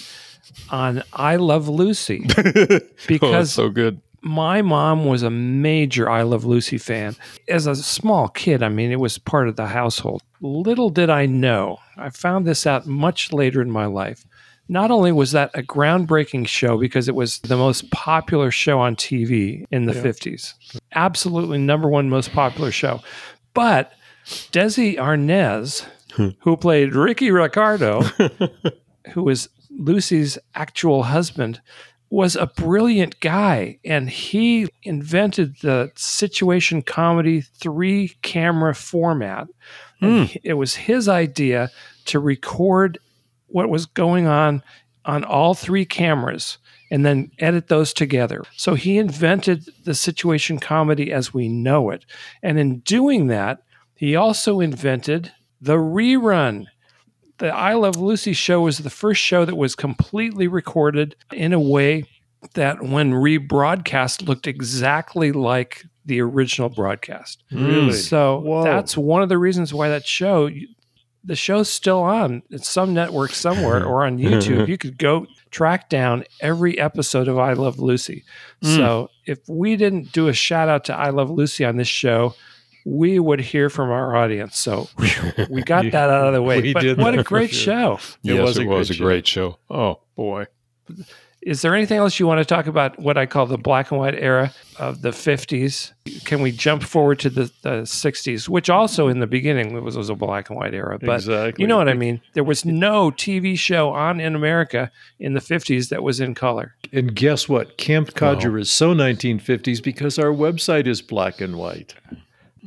on 0.71 1.03
I 1.13 1.37
Love 1.37 1.69
Lucy 1.69 2.27
oh, 2.39 2.81
because 3.09 3.59
oh, 3.59 3.65
so 3.65 3.69
good. 3.69 4.01
My 4.23 4.63
mom 4.63 5.05
was 5.05 5.23
a 5.23 5.31
major 5.31 6.09
I 6.09 6.23
Love 6.23 6.45
Lucy 6.45 6.79
fan. 6.79 7.17
As 7.49 7.67
a 7.67 7.75
small 7.75 8.29
kid, 8.29 8.63
I 8.63 8.69
mean, 8.69 8.93
it 8.93 9.01
was 9.01 9.19
part 9.19 9.49
of 9.49 9.57
the 9.57 9.67
household. 9.67 10.23
Little 10.41 10.91
did 10.91 11.11
I 11.11 11.27
know, 11.27 11.79
I 11.97 12.11
found 12.11 12.47
this 12.47 12.67
out 12.67 12.87
much 12.87 13.33
later 13.33 13.61
in 13.61 13.71
my 13.71 13.87
life. 13.87 14.25
Not 14.69 14.91
only 14.91 15.13
was 15.13 15.33
that 15.33 15.51
a 15.55 15.63
groundbreaking 15.63 16.49
show 16.49 16.79
because 16.79 17.09
it 17.09 17.15
was 17.15 17.41
the 17.41 17.57
most 17.57 17.91
popular 17.91 18.51
show 18.51 18.81
on 18.81 18.97
TV 18.97 19.65
in 19.71 19.87
the 19.87 19.95
Yeah. 19.95 20.03
50s, 20.03 20.55
absolutely 20.95 21.59
number 21.59 21.89
one 21.89 22.09
most 22.09 22.33
popular 22.33 22.71
show, 22.71 23.01
but 23.55 23.93
Desi 24.25 24.97
Arnaz, 24.97 25.85
hmm. 26.13 26.29
who 26.41 26.57
played 26.57 26.95
Ricky 26.95 27.31
Ricardo, 27.31 28.03
who 29.13 29.23
was 29.23 29.49
Lucy's 29.71 30.39
actual 30.55 31.03
husband, 31.05 31.61
was 32.13 32.37
a 32.37 32.47
brilliant 32.47 33.19
guy. 33.21 33.79
And 33.87 34.11
he 34.11 34.69
invented 34.83 35.57
the 35.63 35.91
situation 35.97 36.83
comedy 36.83 37.41
three 37.41 38.09
camera 38.21 38.75
format. 38.75 39.49
And 40.03 40.29
hmm. 40.29 40.37
it 40.45 40.53
was 40.53 40.75
his 40.75 41.09
idea 41.09 41.71
to 42.05 42.21
record 42.21 42.99
what 43.47 43.71
was 43.71 43.87
going 43.87 44.27
on 44.27 44.63
on 45.07 45.25
all 45.25 45.55
three 45.55 45.87
cameras 45.87 46.59
and 46.91 47.07
then 47.07 47.31
edit 47.39 47.69
those 47.69 47.95
together. 47.95 48.43
So 48.59 48.75
he 48.75 48.99
invented 48.99 49.71
the 49.85 49.95
situation 49.95 50.59
comedy 50.59 51.11
as 51.11 51.33
we 51.33 51.49
know 51.49 51.89
it. 51.89 52.05
And 52.43 52.59
in 52.59 52.81
doing 52.81 53.29
that, 53.29 53.63
he 53.95 54.15
also 54.17 54.61
invented 54.61 55.33
the 55.63 55.77
rerun. 55.77 56.67
The 57.43 57.53
I 57.53 57.75
Love 57.75 57.97
Lucy 57.97 58.35
show 58.35 58.61
was 58.61 58.79
the 58.79 58.89
first 58.89 59.21
show 59.21 59.45
that 59.45 59.57
was 59.57 59.75
completely 59.75 60.47
recorded 60.47 61.17
in 61.33 61.53
a 61.53 61.59
way 61.59 62.05
that 62.55 62.81
when 62.81 63.11
rebroadcast 63.11 64.29
looked 64.29 64.47
exactly 64.47 65.33
like 65.33 65.85
the 66.07 66.21
original 66.21 66.69
broadcast. 66.69 67.43
really? 67.51 67.95
So 67.95 68.39
Whoa. 68.39 68.63
that's 68.63 68.97
one 68.97 69.25
of 69.25 69.29
the 69.29 69.39
reasons 69.39 69.75
why 69.75 69.89
that 69.89 70.07
show, 70.07 70.51
the 71.25 71.35
show's 71.35 71.69
still 71.69 72.05
on. 72.05 72.45
It's 72.51 72.69
some 72.69 72.95
network 72.95 73.33
somewhere 73.33 73.85
or 73.89 74.07
on 74.07 74.21
YouTube. 74.21 74.69
You 74.69 74.79
could 74.79 74.97
go 74.97 75.27
track 75.51 75.89
down 75.89 76.23
every 76.41 76.79
episode 76.79 77.27
of 77.27 77.41
I 77.41 77.55
Love 77.55 77.81
Lucy. 77.81 78.23
Mm. 78.63 78.77
So 78.77 79.11
if 79.27 79.41
we 79.49 79.75
didn't 79.75 80.13
do 80.13 80.29
a 80.29 80.33
shout 80.33 80.69
out 80.69 80.85
to 80.85 80.95
I 80.95 81.11
Love 81.11 81.29
Lucy 81.29 81.65
on 81.65 81.77
this 81.77 81.89
show, 81.89 82.37
we 82.85 83.19
would 83.19 83.41
hear 83.41 83.71
from 83.71 83.91
our 83.91 84.17
audience. 84.17 84.59
So 84.59 84.89
we 85.51 85.63
got 85.67 85.85
that 85.85 86.11
out 86.11 86.29
of 86.29 86.35
the 86.35 86.43
way. 86.43 86.61
We 86.61 86.73
but 86.73 86.81
did 86.81 86.99
what 86.99 87.19
a 87.19 87.23
great 87.23 87.51
sure. 87.51 87.75
show. 87.75 87.99
It 88.25 88.35
yes, 88.35 88.43
was 88.43 88.59
a 88.59 88.63
it 88.63 88.67
was 88.67 88.89
great 88.89 88.99
a 88.99 89.03
great 89.03 89.27
show. 89.27 89.59
Oh, 89.71 90.01
boy. 90.17 90.47
Is 91.43 91.61
there 91.61 91.75
anything 91.75 91.99
else 91.99 92.21
you 92.21 92.27
want 92.29 92.39
to 92.39 92.45
talk 92.45 92.69
about 92.69 93.01
what 93.01 93.19
I 93.19 93.27
call 93.27 93.47
the 93.47 93.59
black 93.59 93.91
and 93.91 93.99
white 93.99 94.15
era 94.15 94.53
of 94.79 95.03
the 95.03 95.11
50s? 95.11 95.93
Can 96.25 96.41
we 96.41 96.53
jump 96.53 96.85
forward 96.85 97.19
to 97.19 97.31
the, 97.31 97.51
the 97.63 97.83
60s, 97.83 98.49
which 98.49 98.71
also 98.71 99.09
in 99.09 99.19
the 99.19 99.27
beginning 99.27 99.83
was, 99.83 99.97
was 99.97 100.09
a 100.09 100.15
black 100.15 100.51
and 100.51 100.59
white 100.59 100.73
era? 100.73 101.01
But 101.01 101.17
exactly. 101.17 101.61
you 101.61 101.67
know 101.67 101.77
what 101.77 101.89
I 101.89 101.95
mean? 101.95 102.21
There 102.35 102.45
was 102.45 102.65
no 102.65 103.11
TV 103.11 103.59
show 103.59 103.91
on 103.91 104.21
in 104.21 104.37
America 104.37 104.93
in 105.19 105.35
the 105.35 105.41
50s 105.41 105.89
that 105.89 106.05
was 106.05 106.21
in 106.21 106.37
color. 106.37 106.77
And 106.93 107.13
guess 107.13 107.49
what? 107.49 107.77
Camp 107.77 108.15
Codger 108.15 108.57
is 108.57 108.71
so 108.71 108.95
1950s 108.95 109.83
because 109.83 110.21
our 110.21 110.33
website 110.33 110.87
is 110.87 111.03
black 111.03 111.41
and 111.41 111.57
white. 111.57 111.95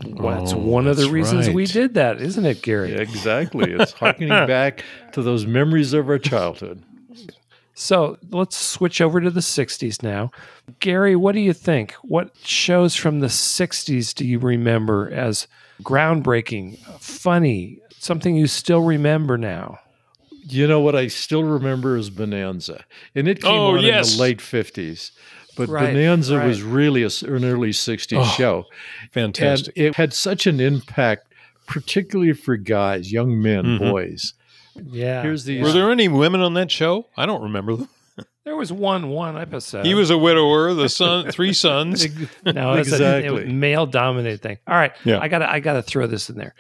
Well, 0.03 0.39
that's 0.41 0.53
Oh, 0.53 0.57
one 0.57 0.87
of 0.87 0.97
the 0.97 1.03
that's 1.03 1.11
reasons 1.11 1.49
we 1.49 1.65
did 1.65 1.93
that, 1.93 2.21
isn't 2.21 2.45
it, 2.45 2.61
Gary? 2.61 2.91
Yeah, 2.93 2.99
exactly. 2.99 3.71
It's 3.71 3.93
harkening 3.93 4.29
back 4.47 4.83
to 5.13 5.21
those 5.21 5.45
memories 5.45 5.93
of 5.93 6.09
our 6.09 6.19
childhood. 6.19 6.83
So 7.73 8.17
let's 8.31 8.55
switch 8.57 9.01
over 9.01 9.19
to 9.19 9.29
the 9.29 9.41
60s 9.41 10.01
now. 10.01 10.31
Gary, 10.79 11.15
what 11.15 11.33
do 11.33 11.41
you 11.41 11.53
think? 11.53 11.93
What 12.03 12.35
shows 12.43 12.95
from 12.95 13.19
the 13.19 13.27
60s 13.29 14.13
do 14.13 14.25
you 14.25 14.39
remember 14.39 15.09
as 15.11 15.47
groundbreaking, 15.83 16.77
funny, 16.99 17.79
something 17.99 18.35
you 18.35 18.47
still 18.47 18.81
remember 18.81 19.37
now? 19.37 19.79
You 20.47 20.67
know 20.67 20.79
what 20.79 20.95
I 20.95 21.07
still 21.07 21.43
remember 21.43 21.97
is 21.97 22.09
Bonanza, 22.09 22.85
and 23.15 23.27
it 23.27 23.41
came 23.41 23.51
Oh, 23.51 23.71
on 23.77 23.83
in 23.83 24.01
the 24.01 24.15
late 24.19 24.41
fifties. 24.41 25.11
But 25.55 25.69
Right, 25.69 25.93
Bonanza 25.93 26.37
right. 26.37 26.47
was 26.47 26.61
really 26.61 27.03
a 27.03 27.07
s 27.07 27.21
an 27.21 27.45
early 27.45 27.71
'60s 27.71 28.17
Oh, 28.19 28.23
show, 28.37 28.65
Fantastic. 29.11 29.73
and 29.77 29.85
it 29.87 29.95
had 29.95 30.13
such 30.13 30.45
an 30.47 30.59
impact, 30.59 31.31
particularly 31.67 32.33
for 32.33 32.57
guys, 32.57 33.11
young 33.11 33.41
men, 33.41 33.63
Mhm. 33.63 33.79
boys. 33.79 34.33
Yeah. 34.91 35.21
Here's 35.21 35.45
the 35.45 35.61
Were 35.61 35.71
there 35.71 35.91
any 35.91 36.07
women 36.07 36.41
on 36.41 36.53
that 36.55 36.69
show? 36.71 37.07
I 37.17 37.25
don't 37.25 37.41
remember 37.41 37.75
them. 37.77 37.89
there 38.43 38.55
was 38.57 38.71
one 38.73 39.07
one 39.09 39.37
episode. 39.37 39.85
He 39.85 39.93
was 39.93 40.09
a 40.09 40.17
widower, 40.17 40.73
the 40.73 40.89
son, 40.89 41.31
three 41.31 41.53
sons. 41.65 42.05
no, 42.45 42.73
it's 42.73 42.91
a, 42.91 42.95
exactly. 42.95 43.45
male 43.45 43.85
dominated 43.85 44.41
thing. 44.41 44.57
All 44.67 44.75
right. 44.75 44.91
Yeah. 45.05 45.19
I 45.21 45.27
gotta 45.29 45.49
I 45.49 45.59
gotta 45.61 45.81
throw 45.81 46.07
this 46.07 46.29
in 46.29 46.35
there. 46.37 46.53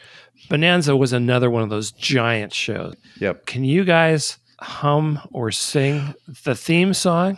Bonanza 0.49 0.95
was 0.95 1.11
another 1.13 1.49
one 1.49 1.63
of 1.63 1.69
those 1.69 1.91
giant 1.91 2.53
shows. 2.53 2.95
Yep. 3.19 3.45
Can 3.45 3.63
you 3.65 3.83
guys 3.83 4.37
hum 4.59 5.19
or 5.31 5.51
sing 5.51 6.13
the 6.43 6.55
theme 6.55 6.93
song. 6.93 7.37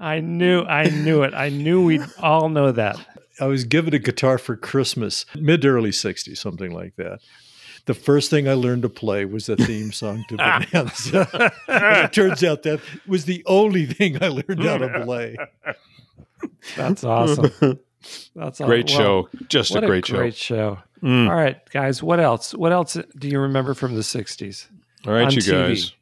I 0.00 0.20
knew, 0.20 0.62
I 0.62 0.88
knew 0.88 1.22
it. 1.22 1.34
I 1.34 1.48
knew 1.48 1.84
we'd 1.84 2.02
all 2.18 2.48
know 2.48 2.72
that. 2.72 2.96
I 3.40 3.46
was 3.46 3.64
given 3.64 3.94
a 3.94 3.98
guitar 3.98 4.38
for 4.38 4.56
Christmas, 4.56 5.24
mid 5.34 5.64
early 5.64 5.90
60s, 5.90 6.36
something 6.36 6.72
like 6.72 6.96
that 6.96 7.20
the 7.86 7.94
first 7.94 8.30
thing 8.30 8.48
I 8.48 8.54
learned 8.54 8.82
to 8.82 8.88
play 8.88 9.24
was 9.24 9.46
the 9.46 9.56
theme 9.56 9.92
song 9.92 10.24
to 10.28 10.36
Bonanza. 10.36 11.52
it 11.68 12.12
turns 12.12 12.44
out 12.44 12.62
that 12.62 12.80
was 13.06 13.24
the 13.24 13.42
only 13.46 13.86
thing 13.86 14.22
I 14.22 14.28
learned 14.28 14.62
how 14.62 14.78
to 14.78 15.02
play. 15.04 15.36
That's 16.76 17.04
awesome. 17.04 17.50
That's 18.34 18.60
awesome. 18.60 18.66
Great 18.66 18.88
Well, 18.88 18.96
show. 18.98 19.28
Just 19.48 19.74
a 19.76 19.80
great, 19.80 20.08
a 20.08 20.12
great 20.12 20.34
show. 20.34 20.76
show. 21.02 21.06
Mm. 21.06 21.28
All 21.28 21.34
right, 21.34 21.58
guys. 21.70 22.02
What 22.02 22.20
else? 22.20 22.52
What 22.54 22.72
else 22.72 22.96
do 23.18 23.28
you 23.28 23.40
remember 23.40 23.74
from 23.74 23.94
the 23.94 24.02
'60s? 24.02 24.68
All 25.06 25.12
right, 25.12 25.24
on 25.26 25.32
you 25.32 25.38
TV. 25.38 25.50
guys. 25.68 25.92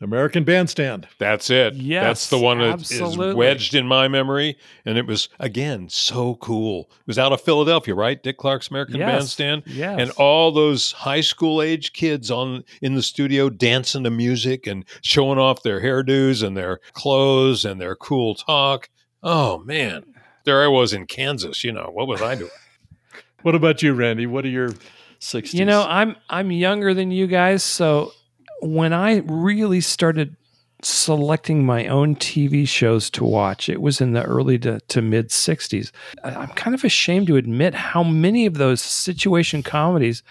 American 0.00 0.44
Bandstand. 0.44 1.08
That's 1.18 1.48
it. 1.48 1.74
Yes, 1.74 2.02
That's 2.04 2.28
the 2.30 2.38
one 2.38 2.58
that 2.58 2.80
is 2.80 2.92
absolutely. 3.00 3.34
wedged 3.36 3.74
in 3.74 3.86
my 3.86 4.06
memory. 4.06 4.58
And 4.84 4.98
it 4.98 5.06
was, 5.06 5.30
again, 5.40 5.88
so 5.88 6.34
cool. 6.34 6.90
It 6.90 7.06
was 7.06 7.18
out 7.18 7.32
of 7.32 7.40
Philadelphia, 7.40 7.94
right? 7.94 8.22
Dick 8.22 8.36
Clark's 8.36 8.68
American 8.68 8.96
Yes. 8.96 9.10
Bandstand. 9.12 9.62
Yes. 9.66 9.96
And 9.98 10.10
all 10.18 10.52
those 10.52 10.92
high 10.92 11.22
school 11.22 11.62
age 11.62 11.94
kids 11.94 12.30
on 12.30 12.64
in 12.82 12.96
the 12.96 13.02
studio 13.02 13.48
dancing 13.48 14.04
to 14.04 14.10
music 14.10 14.66
and 14.66 14.84
showing 15.00 15.38
off 15.38 15.62
their 15.62 15.80
hairdos 15.80 16.42
and 16.46 16.54
their 16.54 16.80
clothes 16.92 17.64
and 17.64 17.80
their 17.80 17.96
cool 17.96 18.34
talk. 18.34 18.90
Oh 19.24 19.58
man. 19.58 20.04
There 20.44 20.62
I 20.62 20.66
was 20.68 20.92
in 20.92 21.06
Kansas, 21.06 21.64
you 21.64 21.72
know. 21.72 21.90
What 21.92 22.06
was 22.06 22.22
I 22.22 22.34
doing? 22.36 22.50
What 23.42 23.54
about 23.54 23.82
you, 23.82 23.92
Randy? 23.92 24.24
What 24.26 24.46
are 24.46 24.48
your 24.48 24.70
60s? 25.20 25.52
You 25.52 25.66
know, 25.66 25.84
I'm 25.86 26.16
I'm 26.30 26.50
younger 26.50 26.94
than 26.94 27.10
you 27.10 27.26
guys, 27.26 27.62
so 27.62 28.12
when 28.62 28.94
I 28.94 29.18
really 29.26 29.82
started 29.82 30.34
selecting 30.82 31.66
my 31.66 31.86
own 31.86 32.16
TV 32.16 32.66
shows 32.66 33.10
to 33.10 33.22
watch, 33.24 33.68
it 33.68 33.82
was 33.82 34.00
in 34.00 34.12
the 34.14 34.22
early 34.22 34.58
to, 34.60 34.80
to 34.88 35.02
mid 35.02 35.28
60s. 35.28 35.90
I- 36.22 36.34
I'm 36.34 36.48
kind 36.48 36.74
of 36.74 36.84
ashamed 36.84 37.26
to 37.26 37.36
admit 37.36 37.74
how 37.74 38.02
many 38.02 38.46
of 38.46 38.54
those 38.54 38.80
situation 38.80 39.62
comedies 39.62 40.22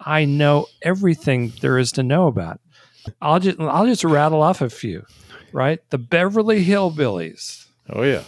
I 0.00 0.26
know 0.26 0.66
everything 0.82 1.54
there 1.62 1.78
is 1.78 1.90
to 1.92 2.02
know 2.02 2.26
about. 2.26 2.60
I'll 3.22 3.40
just 3.40 3.58
I'll 3.60 3.86
just 3.86 4.04
rattle 4.04 4.42
off 4.42 4.60
a 4.60 4.68
few, 4.68 5.06
right? 5.52 5.80
The 5.88 5.96
Beverly 5.98 6.66
Hillbillies. 6.66 7.64
oh, 7.88 8.02
yeah. 8.02 8.24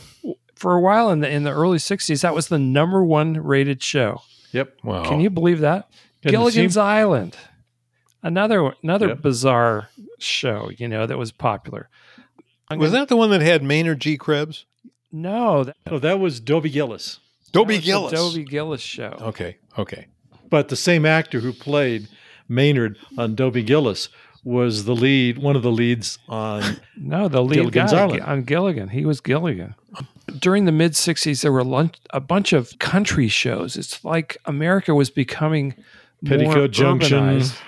For 0.60 0.74
a 0.76 0.80
while 0.80 1.10
in 1.10 1.20
the 1.20 1.28
in 1.30 1.42
the 1.44 1.52
early 1.52 1.78
60s, 1.78 2.20
that 2.20 2.34
was 2.34 2.48
the 2.48 2.58
number 2.58 3.02
one 3.02 3.32
rated 3.42 3.82
show. 3.82 4.20
Yep. 4.52 4.76
Wow. 4.84 5.04
Can 5.08 5.20
you 5.20 5.30
believe 5.30 5.60
that? 5.60 5.88
And 6.22 6.28
it 6.28 6.36
Gilligan's 6.36 6.74
seemed- 6.74 6.84
Island, 6.84 7.36
another 8.22 8.74
another 8.82 9.08
Yep. 9.08 9.22
bizarre 9.22 9.88
show, 10.18 10.70
you 10.76 10.86
know, 10.86 11.06
that 11.06 11.16
was 11.18 11.32
popular. 11.32 11.88
I'm 12.68 12.78
was 12.78 12.90
gonna- 12.90 13.02
that 13.02 13.08
the 13.08 13.16
one 13.16 13.30
that 13.30 13.40
had 13.40 13.62
Maynard 13.62 14.00
G. 14.00 14.16
Krebs? 14.18 14.66
No, 15.10 15.64
that, 15.64 15.76
Oh, 15.90 15.98
that 15.98 16.20
was 16.20 16.40
Dobie 16.40 16.68
Gillis. 16.70 17.18
that 17.46 17.52
Dobie 17.52 17.76
was 17.76 17.84
Gillis. 17.84 18.12
Dobie 18.12 18.18
Gillis 18.20 18.20
show. 18.20 18.22
Was 18.24 18.34
the 18.34 18.40
Dobie 18.40 18.50
Gillis 18.50 18.80
show. 18.82 19.16
Okay. 19.28 19.56
Okay. 19.78 20.06
But 20.50 20.68
the 20.68 20.76
same 20.76 21.06
actor 21.06 21.40
who 21.40 21.52
played 21.52 22.08
Maynard 22.48 22.98
on 23.16 23.34
Dobie 23.34 23.62
Gillis 23.62 24.08
was 24.44 24.84
the 24.84 24.94
lead, 24.94 25.38
one 25.38 25.56
of 25.56 25.62
the 25.62 25.70
leads 25.70 26.18
on. 26.28 26.62
No, 26.96 27.28
the 27.28 27.42
lead 27.42 27.54
Gilligan's 27.56 27.92
guy 27.92 28.02
Island. 28.02 28.22
on 28.22 28.42
Gilligan. 28.42 28.88
He 28.88 29.04
was 29.04 29.20
Gilligan. 29.20 29.74
During 30.38 30.64
the 30.64 30.72
mid 30.72 30.92
'60s, 30.92 31.42
there 31.42 31.52
were 31.52 31.64
lun- 31.64 31.90
a 32.10 32.20
bunch 32.20 32.52
of 32.52 32.78
country 32.78 33.28
shows. 33.28 33.76
It's 33.76 34.04
like 34.04 34.36
America 34.46 34.94
was 34.94 35.10
becoming 35.10 35.74
more 36.22 36.38
Petticoat 36.38 36.70
Junction. 36.70 37.18
urbanized. 37.18 37.58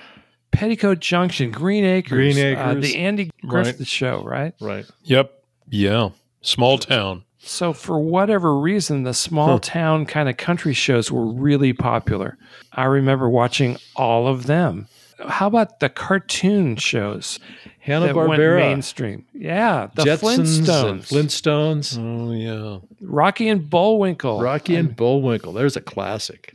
Petticoat 0.51 0.99
Junction, 0.99 1.51
Green 1.51 1.83
Acres, 1.83 2.09
Green 2.35 2.37
uh, 2.37 2.61
Acres. 2.71 2.83
the 2.91 2.97
Andy 2.97 3.31
Griffith 3.45 3.87
Show, 3.87 4.23
right? 4.23 4.53
Right. 4.61 4.85
Yep. 5.03 5.43
Yeah. 5.69 6.09
Small 6.41 6.77
town. 6.77 7.23
So, 7.39 7.73
for 7.73 7.99
whatever 7.99 8.57
reason, 8.57 9.03
the 9.03 9.13
small 9.13 9.59
town 9.59 10.05
kind 10.05 10.29
of 10.29 10.37
country 10.37 10.73
shows 10.73 11.11
were 11.11 11.25
really 11.25 11.73
popular. 11.73 12.37
I 12.71 12.85
remember 12.85 13.27
watching 13.27 13.77
all 13.97 14.27
of 14.27 14.45
them. 14.45 14.87
How 15.27 15.47
about 15.47 15.79
the 15.79 15.89
cartoon 15.89 16.75
shows 16.75 17.39
Hanna 17.79 18.07
that 18.07 18.15
went 18.15 18.29
Barbera, 18.31 18.57
mainstream? 18.59 19.25
Yeah, 19.33 19.87
the 19.95 20.03
Jetsons, 20.03 20.61
Flintstones, 20.61 20.89
and 20.91 21.01
Flintstones, 21.01 21.97
Oh 21.99 22.31
yeah. 22.31 22.79
Rocky 23.01 23.49
and 23.49 23.69
Bullwinkle, 23.69 24.41
Rocky 24.41 24.75
and 24.75 24.95
Bullwinkle. 24.95 25.53
There's 25.53 25.75
a 25.75 25.81
classic. 25.81 26.53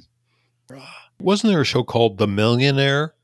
Wasn't 1.20 1.50
there 1.50 1.60
a 1.60 1.64
show 1.64 1.82
called 1.82 2.18
The 2.18 2.26
Millionaire 2.28 3.14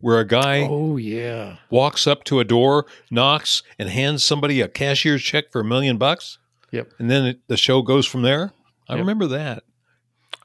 where 0.00 0.18
a 0.20 0.24
guy 0.26 0.62
Oh 0.68 0.96
yeah. 0.96 1.56
walks 1.70 2.06
up 2.06 2.24
to 2.24 2.40
a 2.40 2.44
door, 2.44 2.86
knocks, 3.10 3.62
and 3.78 3.88
hands 3.90 4.22
somebody 4.24 4.60
a 4.60 4.68
cashier's 4.68 5.22
check 5.22 5.50
for 5.52 5.60
a 5.60 5.64
million 5.64 5.98
bucks? 5.98 6.38
Yep. 6.70 6.92
And 6.98 7.10
then 7.10 7.24
it, 7.26 7.40
the 7.48 7.56
show 7.56 7.82
goes 7.82 8.06
from 8.06 8.22
there? 8.22 8.52
I 8.88 8.92
Yep. 8.94 9.00
remember 9.00 9.26
that. 9.28 9.64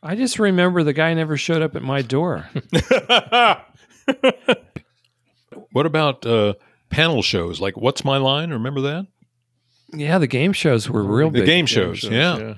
I 0.06 0.16
just 0.16 0.38
remember 0.40 0.84
the 0.84 0.92
guy 0.92 1.14
never 1.14 1.38
showed 1.38 1.62
up 1.62 1.76
at 1.78 1.82
my 1.84 2.02
door. 2.02 2.50
what 5.72 5.86
about 5.86 6.26
uh, 6.26 6.54
panel 6.90 7.22
shows 7.22 7.60
like 7.62 7.78
What's 7.78 8.04
My 8.04 8.18
Line? 8.18 8.52
Remember 8.52 8.82
that? 8.82 9.08
yeah, 9.96 10.18
the 10.18 10.28
game 10.28 10.54
shows 10.54 10.90
were 10.90 11.04
real 11.04 11.30
The 11.30 11.40
big. 11.40 11.46
game 11.46 11.66
shows, 11.66 12.04
yeah. 12.04 12.56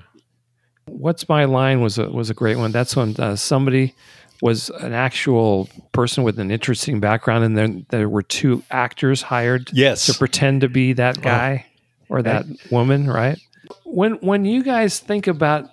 What's 0.86 1.28
my 1.28 1.44
line 1.44 1.80
was 1.80 1.98
a 1.98 2.08
was 2.08 2.30
a 2.30 2.34
great 2.34 2.56
one. 2.56 2.70
That's 2.72 2.94
when 2.94 3.16
uh, 3.18 3.34
somebody 3.36 3.94
was 4.40 4.70
an 4.70 4.92
actual 4.92 5.68
person 5.92 6.22
with 6.22 6.38
an 6.38 6.50
interesting 6.50 7.00
background, 7.00 7.42
and 7.44 7.56
then 7.58 7.86
there 7.90 8.08
were 8.08 8.22
two 8.22 8.62
actors 8.70 9.20
hired 9.22 9.68
Yes. 9.72 10.06
to 10.06 10.14
pretend 10.14 10.60
to 10.60 10.68
be 10.68 10.92
that 10.92 11.20
guy 11.20 11.66
or 12.08 12.22
that 12.22 12.46
woman, 12.70 13.08
right? 13.10 13.36
When 13.84 14.12
when 14.16 14.44
you 14.44 14.62
guys 14.62 15.00
think 15.00 15.26
about 15.26 15.68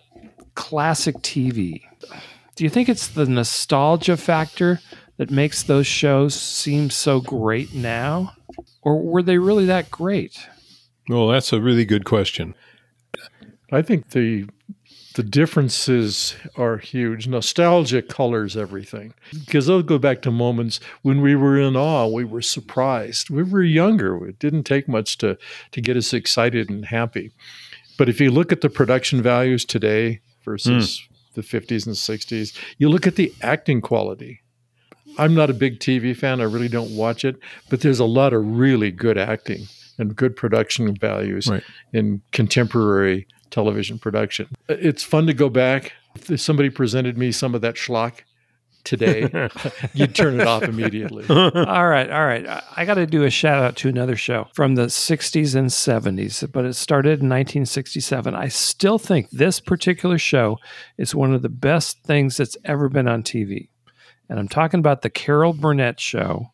classic 0.55 1.15
TV, 1.17 1.81
do 2.55 2.63
you 2.63 2.69
think 2.71 2.89
it's 2.89 3.07
the 3.09 3.27
nostalgia 3.27 4.17
factor 4.17 4.79
that 5.17 5.31
makes 5.31 5.63
those 5.63 5.87
shows 5.87 6.33
seem 6.33 6.89
so 6.89 7.21
great 7.21 7.73
now, 7.73 8.33
or 8.81 9.01
were 9.01 9.21
they 9.21 9.37
really 9.37 9.65
that 9.65 9.91
great? 9.91 10.47
Well, 11.09 11.27
that's 11.27 11.53
a 11.53 11.61
really 11.61 11.85
good 11.85 12.05
question. 12.05 12.55
I 13.71 13.81
think 13.81 14.11
the 14.11 14.47
the 15.15 15.23
differences 15.23 16.35
are 16.57 16.77
huge. 16.77 17.27
Nostalgia 17.27 18.01
colors 18.01 18.57
everything 18.57 19.13
because 19.45 19.67
they'll 19.67 19.83
go 19.83 19.99
back 19.99 20.23
to 20.23 20.31
moments 20.31 20.79
when 21.03 21.21
we 21.21 21.35
were 21.35 21.59
in 21.59 21.75
awe, 21.75 22.07
we 22.07 22.23
were 22.23 22.41
surprised. 22.41 23.29
We 23.29 23.43
were 23.43 23.61
younger. 23.63 24.25
It 24.27 24.39
didn't 24.39 24.63
take 24.63 24.87
much 24.87 25.17
to 25.19 25.37
to 25.71 25.81
get 25.81 25.97
us 25.97 26.13
excited 26.13 26.69
and 26.69 26.85
happy. 26.85 27.31
But 27.97 28.09
if 28.09 28.19
you 28.19 28.31
look 28.31 28.51
at 28.51 28.61
the 28.61 28.69
production 28.69 29.21
values 29.21 29.65
today 29.65 30.21
versus 30.43 30.99
hmm. 30.99 31.13
the 31.35 31.41
50s 31.41 31.85
and 31.85 31.95
60s, 31.95 32.57
you 32.77 32.89
look 32.89 33.05
at 33.05 33.15
the 33.15 33.31
acting 33.41 33.81
quality. 33.81 34.42
I'm 35.17 35.33
not 35.35 35.49
a 35.49 35.53
big 35.53 35.79
TV 35.79 36.15
fan. 36.15 36.41
I 36.41 36.45
really 36.45 36.69
don't 36.69 36.95
watch 36.95 37.23
it, 37.23 37.35
but 37.69 37.81
there's 37.81 37.99
a 37.99 38.05
lot 38.05 38.33
of 38.33 38.45
really 38.45 38.91
good 38.91 39.17
acting 39.17 39.67
and 39.99 40.15
good 40.15 40.35
production 40.35 40.95
values 40.95 41.47
Right. 41.47 41.63
in 41.91 42.21
contemporary 42.31 43.27
television 43.51 43.99
production. 43.99 44.47
It's 44.67 45.03
fun 45.03 45.27
to 45.27 45.33
go 45.33 45.49
back. 45.49 45.93
If 46.29 46.39
somebody 46.41 46.69
presented 46.69 47.17
me 47.17 47.31
some 47.31 47.53
of 47.53 47.61
that 47.61 47.75
schlock 47.75 48.21
today, 48.83 49.29
you'd 49.93 50.15
turn 50.15 50.39
it 50.39 50.47
off 50.47 50.63
immediately. 50.63 51.25
all 51.29 51.87
right, 51.87 52.09
all 52.09 52.25
right. 52.25 52.47
I, 52.47 52.63
I 52.77 52.85
got 52.85 52.95
to 52.95 53.05
do 53.05 53.23
a 53.23 53.29
shout 53.29 53.63
out 53.63 53.75
to 53.77 53.89
another 53.89 54.15
show 54.15 54.47
from 54.53 54.75
the 54.75 54.87
60s 54.87 55.55
and 55.55 55.69
70s, 55.69 56.51
but 56.51 56.65
it 56.65 56.73
started 56.73 57.21
in 57.21 57.29
1967. 57.29 58.33
I 58.35 58.47
still 58.47 58.97
think 58.97 59.29
this 59.29 59.59
particular 59.59 60.17
show 60.17 60.57
is 60.97 61.13
one 61.15 61.33
of 61.33 61.43
the 61.43 61.49
best 61.49 62.01
things 62.03 62.37
that's 62.37 62.57
ever 62.65 62.89
been 62.89 63.07
on 63.07 63.21
TV. 63.23 63.69
And 64.29 64.39
I'm 64.39 64.47
talking 64.47 64.79
about 64.79 65.01
the 65.01 65.09
Carol 65.09 65.53
Burnett 65.53 65.99
show. 65.99 66.51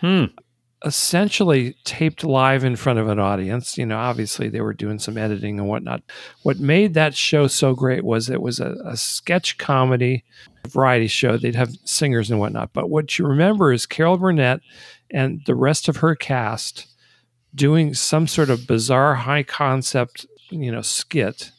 Hmm. 0.00 0.24
Essentially 0.84 1.76
taped 1.84 2.24
live 2.24 2.64
in 2.64 2.74
front 2.74 2.98
of 2.98 3.08
an 3.08 3.20
audience. 3.20 3.78
You 3.78 3.86
know, 3.86 3.98
obviously 3.98 4.48
they 4.48 4.60
were 4.60 4.74
doing 4.74 4.98
some 4.98 5.16
editing 5.16 5.60
and 5.60 5.68
whatnot. 5.68 6.02
What 6.42 6.58
made 6.58 6.94
that 6.94 7.14
show 7.14 7.46
so 7.46 7.74
great 7.74 8.04
was 8.04 8.28
it 8.28 8.42
was 8.42 8.58
a, 8.58 8.74
a 8.84 8.96
sketch 8.96 9.58
comedy 9.58 10.24
variety 10.68 11.06
show. 11.06 11.36
They'd 11.36 11.54
have 11.54 11.76
singers 11.84 12.30
and 12.30 12.40
whatnot. 12.40 12.72
But 12.72 12.90
what 12.90 13.16
you 13.16 13.26
remember 13.26 13.72
is 13.72 13.86
Carol 13.86 14.18
Burnett 14.18 14.60
and 15.10 15.40
the 15.46 15.54
rest 15.54 15.88
of 15.88 15.98
her 15.98 16.16
cast 16.16 16.88
doing 17.54 17.94
some 17.94 18.26
sort 18.26 18.50
of 18.50 18.66
bizarre 18.66 19.14
high 19.14 19.42
concept, 19.42 20.26
you 20.50 20.72
know, 20.72 20.82
skit. 20.82 21.52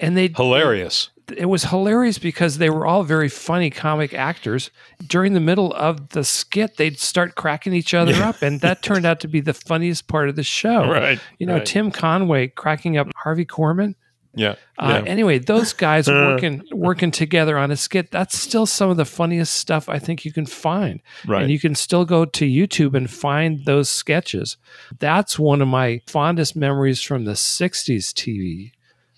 And 0.00 0.16
they 0.16 0.28
Hilarious. 0.28 1.10
It 1.36 1.46
was 1.46 1.64
hilarious 1.64 2.18
because 2.18 2.58
they 2.58 2.70
were 2.70 2.86
all 2.86 3.02
very 3.02 3.28
funny 3.28 3.70
comic 3.70 4.14
actors. 4.14 4.70
During 5.06 5.32
the 5.34 5.40
middle 5.40 5.72
of 5.74 6.10
the 6.10 6.22
skit, 6.24 6.76
they'd 6.76 6.98
start 6.98 7.34
cracking 7.34 7.72
each 7.74 7.94
other 7.94 8.12
Yeah. 8.12 8.28
up, 8.28 8.42
and 8.42 8.60
that 8.60 8.82
turned 8.82 9.06
out 9.06 9.20
to 9.20 9.28
be 9.28 9.40
the 9.40 9.54
funniest 9.54 10.06
part 10.08 10.28
of 10.28 10.36
the 10.36 10.42
show. 10.44 10.84
Right. 10.90 11.18
You 11.38 11.46
know, 11.46 11.54
right. 11.54 11.66
Tim 11.66 11.90
Conway 11.90 12.48
cracking 12.48 12.96
up 12.96 13.08
Harvey 13.16 13.44
Korman. 13.44 13.94
Yeah. 14.34 14.56
Uh, 14.78 15.00
yeah. 15.02 15.10
Anyway, 15.10 15.38
those 15.38 15.72
guys 15.72 16.06
working 16.08 16.62
working 16.70 17.10
together 17.10 17.56
on 17.56 17.70
a 17.70 17.76
skit. 17.76 18.10
That's 18.10 18.38
still 18.38 18.66
some 18.66 18.90
of 18.90 18.98
the 18.98 19.06
funniest 19.06 19.54
stuff 19.54 19.88
I 19.88 19.98
think 19.98 20.26
you 20.26 20.32
can 20.32 20.44
find. 20.44 21.00
Right. 21.26 21.42
And 21.42 21.50
you 21.50 21.58
can 21.58 21.74
still 21.74 22.04
go 22.04 22.26
to 22.26 22.44
YouTube 22.44 22.94
and 22.94 23.10
find 23.10 23.64
those 23.64 23.88
sketches. 23.88 24.58
That's 24.98 25.38
one 25.38 25.62
of 25.62 25.68
my 25.68 26.02
fondest 26.06 26.54
memories 26.54 27.00
from 27.00 27.24
the 27.24 27.32
60s 27.32 28.12
TV. 28.12 28.72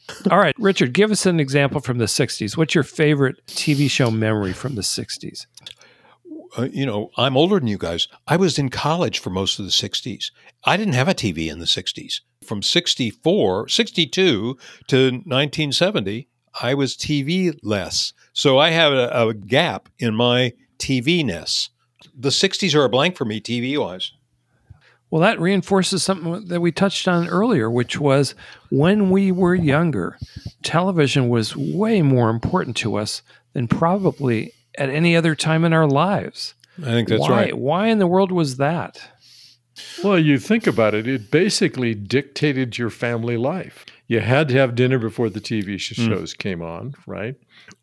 All 0.31 0.39
right, 0.39 0.55
Richard, 0.59 0.93
give 0.93 1.11
us 1.11 1.27
an 1.27 1.39
example 1.41 1.81
from 1.81 1.99
the 1.99 2.07
60s. 2.07 2.57
What's 2.57 2.75
your 2.75 2.85
favorite 2.85 3.45
TV 3.47 3.91
show 3.91 4.11
memory 4.11 4.53
from 4.53 4.75
the 4.75 4.83
60s? 4.83 5.47
uh, 6.57 6.69
you 6.73 6.87
know, 6.87 7.11
I'm 7.17 7.37
older 7.37 7.59
than 7.59 7.69
you 7.69 7.79
guys. 7.79 8.09
I 8.27 8.37
was 8.37 8.59
in 8.59 8.69
college 8.69 9.19
for 9.19 9.31
most 9.31 9.59
of 9.59 9.65
the 9.65 9.71
60s. 9.71 10.31
I 10.65 10.77
didn't 10.77 10.95
have 10.95 11.09
a 11.09 11.15
TV 11.15 11.51
in 11.51 11.59
the 11.59 11.67
60s. 11.67 12.21
From 12.43 12.63
64, 12.63 13.69
62 13.69 14.59
to 14.89 14.97
1970, 14.97 16.29
I 16.61 16.75
was 16.75 16.97
TV 16.97 17.59
less. 17.63 18.13
So 18.33 18.59
I 18.59 18.71
have 18.71 18.93
a, 18.93 19.29
a 19.29 19.35
gap 19.35 19.89
in 19.99 20.15
my 20.15 20.55
TV 20.79 21.25
ness. 21.25 21.71
The 22.17 22.31
60s 22.31 22.75
are 22.75 22.85
a 22.85 22.89
blank 22.89 23.17
for 23.17 23.25
me, 23.25 23.41
TV 23.41 23.79
wise. 23.79 24.13
Well, 25.11 25.23
that 25.23 25.41
reinforces 25.41 26.03
something 26.03 26.49
that 26.49 26.61
we 26.61 26.71
touched 26.71 27.09
on 27.09 27.29
earlier, 27.29 27.71
which 27.71 27.99
was 27.99 28.35
when 28.71 29.11
we 29.11 29.33
were 29.33 29.55
younger, 29.55 30.19
television 30.63 31.29
was 31.29 31.57
way 31.57 32.03
more 32.03 32.29
important 32.29 32.77
to 32.79 32.97
us 32.97 33.23
than 33.55 33.69
probably 33.69 34.53
at 34.77 34.91
any 34.91 35.17
other 35.17 35.35
time 35.35 35.65
in 35.65 35.73
our 35.73 35.87
lives. 35.87 36.55
I 36.81 36.91
think 36.91 37.09
that's 37.09 37.23
why, 37.23 37.31
right. 37.31 37.59
Why 37.59 37.87
in 37.89 37.99
the 37.99 38.07
world 38.07 38.31
was 38.31 38.59
that? 38.59 39.01
Well, 40.03 40.19
you 40.19 40.39
think 40.39 40.67
about 40.67 40.95
it, 40.95 41.07
it 41.07 41.31
basically 41.31 41.95
dictated 41.95 42.79
your 42.79 42.91
family 42.91 43.37
life. 43.37 43.85
You 44.07 44.21
had 44.21 44.49
to 44.49 44.55
have 44.55 44.75
dinner 44.75 44.99
before 44.99 45.29
the 45.29 45.41
TV 45.41 45.79
sh- 45.79 45.93
Mm. 45.99 46.07
shows 46.09 46.33
came 46.35 46.63
on, 46.63 46.95
right? 47.07 47.35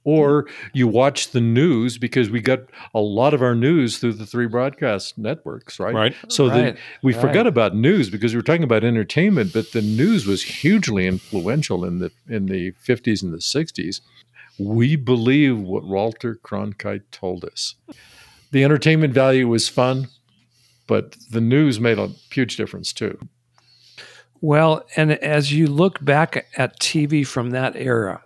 Or 0.03 0.47
you 0.73 0.87
watched 0.87 1.33
the 1.33 1.41
news 1.41 1.97
because 1.99 2.29
we 2.31 2.41
got 2.41 2.61
a 2.95 2.99
lot 2.99 3.33
of 3.35 3.41
our 3.43 3.53
news 3.53 3.99
through 3.99 4.13
the 4.13 4.25
three 4.25 4.47
broadcast 4.47 5.17
networks, 5.19 5.79
right? 5.79 5.93
Right. 5.93 6.15
So 6.29 6.47
Right, 6.47 6.75
the, 6.75 6.81
we 7.03 7.13
right. 7.13 7.21
forgot 7.21 7.45
about 7.45 7.75
news 7.75 8.09
because 8.09 8.33
we 8.33 8.37
were 8.39 8.43
talking 8.43 8.63
about 8.63 8.83
entertainment, 8.83 9.53
but 9.53 9.71
the 9.71 9.81
news 9.83 10.25
was 10.25 10.41
hugely 10.41 11.05
influential 11.05 11.85
in 11.85 11.99
the 11.99 12.11
in 12.27 12.47
the 12.47 12.71
50s 12.83 13.21
and 13.21 13.31
the 13.33 13.37
60s. 13.41 14.01
We 14.57 14.95
believe 14.95 15.59
what 15.59 15.83
Walter 15.83 16.39
Cronkite 16.43 17.03
told 17.11 17.43
us. 17.45 17.75
The 18.51 18.63
entertainment 18.63 19.13
value 19.13 19.47
was 19.49 19.67
fun, 19.69 20.07
but 20.87 21.15
the 21.31 21.41
news 21.41 21.79
made 21.79 21.99
a 21.99 22.07
huge 22.31 22.57
difference 22.57 22.93
too. 22.93 23.17
Well, 24.41 24.85
and 24.95 25.11
as 25.11 25.53
you 25.53 25.67
look 25.67 26.03
back 26.03 26.47
at 26.57 26.79
TV 26.79 27.25
from 27.25 27.51
that 27.51 27.75
era, 27.75 28.21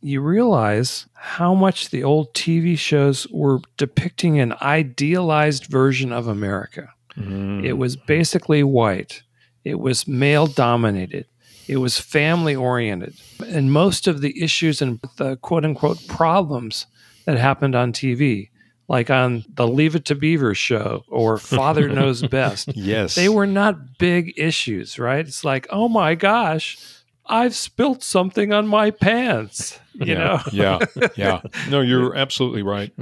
you 0.00 0.20
realize 0.20 1.06
how 1.14 1.54
much 1.54 1.90
the 1.90 2.04
old 2.04 2.32
TV 2.34 2.78
shows 2.78 3.26
were 3.30 3.60
depicting 3.76 4.38
an 4.38 4.54
idealized 4.62 5.66
version 5.66 6.12
of 6.12 6.26
America. 6.26 6.92
Mm. 7.16 7.64
It 7.64 7.74
was 7.74 7.96
basically 7.96 8.62
white. 8.62 9.22
It 9.64 9.80
was 9.80 10.06
male 10.06 10.46
dominated. 10.46 11.26
It 11.66 11.78
was 11.78 11.98
family 11.98 12.56
oriented. 12.56 13.14
And 13.46 13.72
most 13.72 14.06
of 14.06 14.20
the 14.20 14.40
issues 14.42 14.80
and 14.80 15.00
the 15.16 15.36
quote 15.36 15.64
unquote 15.64 16.06
problems 16.06 16.86
that 17.26 17.38
happened 17.38 17.74
on 17.74 17.92
TV, 17.92 18.48
like 18.88 19.10
on 19.10 19.44
the 19.54 19.66
Leave 19.68 19.94
It 19.94 20.06
to 20.06 20.14
Beaver 20.14 20.54
show 20.54 21.04
or 21.08 21.36
Father 21.38 21.88
Knows 21.92 22.22
Best, 22.22 22.74
Yes. 22.74 23.14
they 23.14 23.28
were 23.28 23.46
not 23.46 23.98
big 23.98 24.32
issues, 24.38 24.98
right? 24.98 25.26
It's 25.26 25.44
like, 25.44 25.66
oh 25.70 25.88
my 25.88 26.14
gosh, 26.14 26.78
I've 27.28 27.54
spilt 27.54 28.02
something 28.02 28.52
on 28.52 28.66
my 28.66 28.90
pants. 28.90 29.78
You 30.00 30.14
know, 30.14 30.40
yeah, 30.52 30.78
yeah, 30.94 31.08
yeah. 31.16 31.40
No, 31.68 31.80
you're 31.90 32.14
absolutely 32.14 32.62
right. 32.62 32.92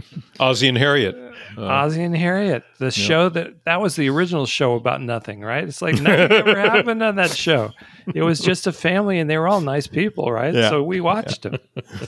Ozzie 0.40 0.66
and 0.68 0.78
Harriet. 0.78 1.14
Uh, 1.58 1.66
Ozzie 1.66 2.02
and 2.02 2.16
Harriet, 2.16 2.64
the 2.78 2.90
show 2.90 3.28
that 3.28 3.64
that 3.66 3.82
was 3.82 3.96
the 3.96 4.08
original 4.08 4.46
show 4.46 4.76
about 4.76 5.02
nothing, 5.02 5.42
right? 5.42 5.62
It's 5.64 5.82
like 5.82 6.00
nothing 6.00 6.32
ever 6.32 6.58
happened 6.70 7.02
on 7.02 7.16
that 7.16 7.30
show. 7.32 7.72
It 8.14 8.22
was 8.22 8.40
just 8.40 8.66
a 8.66 8.72
family, 8.72 9.18
and 9.18 9.28
they 9.28 9.36
were 9.36 9.46
all 9.46 9.60
nice 9.60 9.86
people, 9.86 10.32
right? 10.32 10.54
Yeah. 10.54 10.70
So 10.70 10.82
we 10.82 11.00
watched 11.02 11.42
them. 11.42 11.58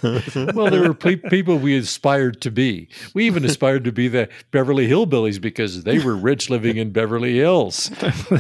Well, 0.55 0.71
there 0.71 0.83
were 0.83 0.95
pe- 0.95 1.17
people 1.17 1.59
we 1.59 1.77
aspired 1.77 2.41
to 2.43 2.51
be. 2.51 2.89
We 3.13 3.27
even 3.27 3.45
aspired 3.45 3.85
to 3.85 3.93
be 3.93 4.09
the 4.09 4.29
Beverly 4.53 4.89
Hillbillies 4.89 5.39
because 5.41 5.85
they 5.85 5.99
were 5.99 6.17
rich 6.17 6.49
living 6.49 6.79
in 6.79 6.93
Beverly 6.93 7.37
Hills. 7.37 7.91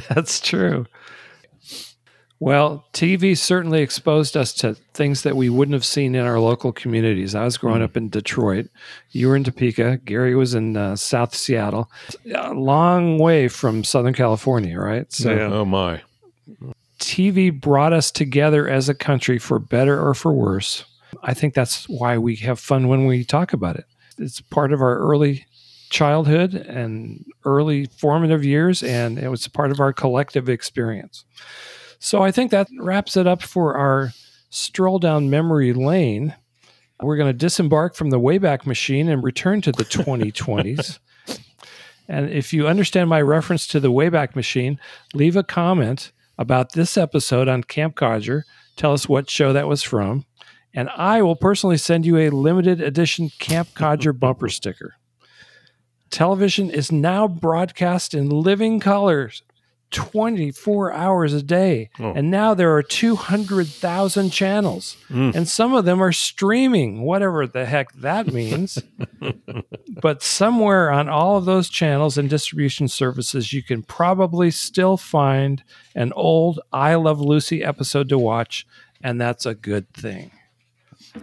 That's 0.08 0.40
true. 0.40 0.86
Well, 2.40 2.84
TV 2.92 3.36
certainly 3.36 3.82
exposed 3.82 4.36
us 4.36 4.52
to 4.54 4.74
things 4.94 5.22
that 5.22 5.34
we 5.36 5.48
wouldn't 5.48 5.72
have 5.72 5.84
seen 5.84 6.14
in 6.14 6.24
our 6.24 6.38
local 6.38 6.72
communities. 6.72 7.34
I 7.34 7.44
was 7.44 7.58
growing 7.58 7.82
up 7.82 7.96
in 7.96 8.10
Detroit. 8.10 8.68
You 9.10 9.28
were 9.28 9.36
in 9.36 9.42
Topeka. 9.42 9.98
Gary 10.04 10.36
was 10.36 10.54
in 10.54 10.76
uh, 10.76 10.94
South 10.94 11.34
Seattle. 11.34 11.90
A 12.32 12.52
long 12.54 13.18
way 13.18 13.48
from 13.48 13.82
Southern 13.82 14.14
California, 14.14 14.78
right? 14.78 15.12
So 15.12 15.34
Yeah. 15.34 15.52
oh 15.52 15.64
my. 15.64 16.02
TV 17.00 17.50
brought 17.50 17.92
us 17.92 18.10
together 18.10 18.68
as 18.68 18.88
a 18.88 18.94
country 18.94 19.38
for 19.38 19.58
better 19.58 20.00
or 20.00 20.14
for 20.14 20.32
worse. 20.32 20.84
I 21.22 21.34
think 21.34 21.54
that's 21.54 21.88
why 21.88 22.18
we 22.18 22.36
have 22.36 22.60
fun 22.60 22.86
when 22.88 23.06
we 23.06 23.24
talk 23.24 23.52
about 23.52 23.76
it. 23.76 23.84
It's 24.16 24.40
part 24.40 24.72
of 24.72 24.80
our 24.80 24.98
early 24.98 25.46
childhood 25.90 26.54
and 26.54 27.24
early 27.44 27.86
formative 27.86 28.44
years, 28.44 28.82
and 28.82 29.18
it 29.18 29.28
was 29.28 29.48
part 29.48 29.70
of 29.70 29.80
our 29.80 29.92
collective 29.92 30.48
experience. 30.48 31.24
So 31.98 32.22
I 32.22 32.30
think 32.30 32.50
that 32.50 32.68
wraps 32.78 33.16
it 33.16 33.26
up 33.26 33.42
for 33.42 33.76
our 33.76 34.12
stroll 34.50 34.98
down 34.98 35.30
memory 35.30 35.72
lane. 35.72 36.34
We're 37.00 37.16
going 37.16 37.32
to 37.32 37.38
disembark 37.38 37.94
from 37.94 38.10
the 38.10 38.20
Wayback 38.20 38.66
Machine 38.66 39.08
and 39.08 39.22
return 39.22 39.60
to 39.62 39.72
the 39.72 39.84
2020s. 39.84 40.98
And 42.08 42.30
if 42.30 42.52
you 42.52 42.66
understand 42.66 43.10
my 43.10 43.20
reference 43.20 43.66
to 43.68 43.80
the 43.80 43.92
Wayback 43.92 44.34
Machine, 44.34 44.80
leave 45.12 45.36
a 45.36 45.42
comment 45.42 46.12
about 46.38 46.72
this 46.72 46.96
episode 46.96 47.48
on 47.48 47.62
Camp 47.64 47.96
Codger. 47.96 48.44
Tell 48.76 48.92
us 48.92 49.08
what 49.08 49.28
show 49.28 49.52
that 49.52 49.68
was 49.68 49.82
from. 49.82 50.24
And 50.72 50.88
I 50.90 51.22
will 51.22 51.36
personally 51.36 51.76
send 51.76 52.06
you 52.06 52.16
a 52.16 52.30
limited 52.30 52.80
edition 52.80 53.30
Camp 53.38 53.68
Codger 53.74 54.12
bumper 54.18 54.48
sticker. 54.48 54.94
Television 56.10 56.70
is 56.70 56.90
now 56.90 57.28
broadcast 57.28 58.14
in 58.14 58.30
living 58.30 58.80
colors 58.80 59.42
24 59.90 60.92
hours 60.92 61.32
a 61.32 61.42
day. 61.42 61.90
Oh. 61.98 62.12
And 62.12 62.30
now 62.30 62.54
there 62.54 62.74
are 62.74 62.82
200,000 62.82 64.30
channels. 64.30 64.96
Mm. 65.08 65.34
And 65.34 65.48
some 65.48 65.74
of 65.74 65.84
them 65.84 66.02
are 66.02 66.12
streaming, 66.12 67.02
whatever 67.02 67.46
the 67.46 67.64
heck 67.64 67.92
that 67.94 68.32
means. 68.32 68.82
but 70.02 70.22
somewhere 70.22 70.90
on 70.90 71.08
all 71.08 71.36
of 71.36 71.46
those 71.46 71.68
channels 71.68 72.18
and 72.18 72.28
distribution 72.28 72.88
services, 72.88 73.52
you 73.52 73.62
can 73.62 73.82
probably 73.82 74.50
still 74.50 74.96
find 74.96 75.62
an 75.94 76.12
old 76.14 76.60
I 76.72 76.94
Love 76.94 77.20
Lucy 77.20 77.64
episode 77.64 78.08
to 78.10 78.18
watch. 78.18 78.66
And 79.02 79.20
that's 79.20 79.46
a 79.46 79.54
good 79.54 79.92
thing. 79.94 80.32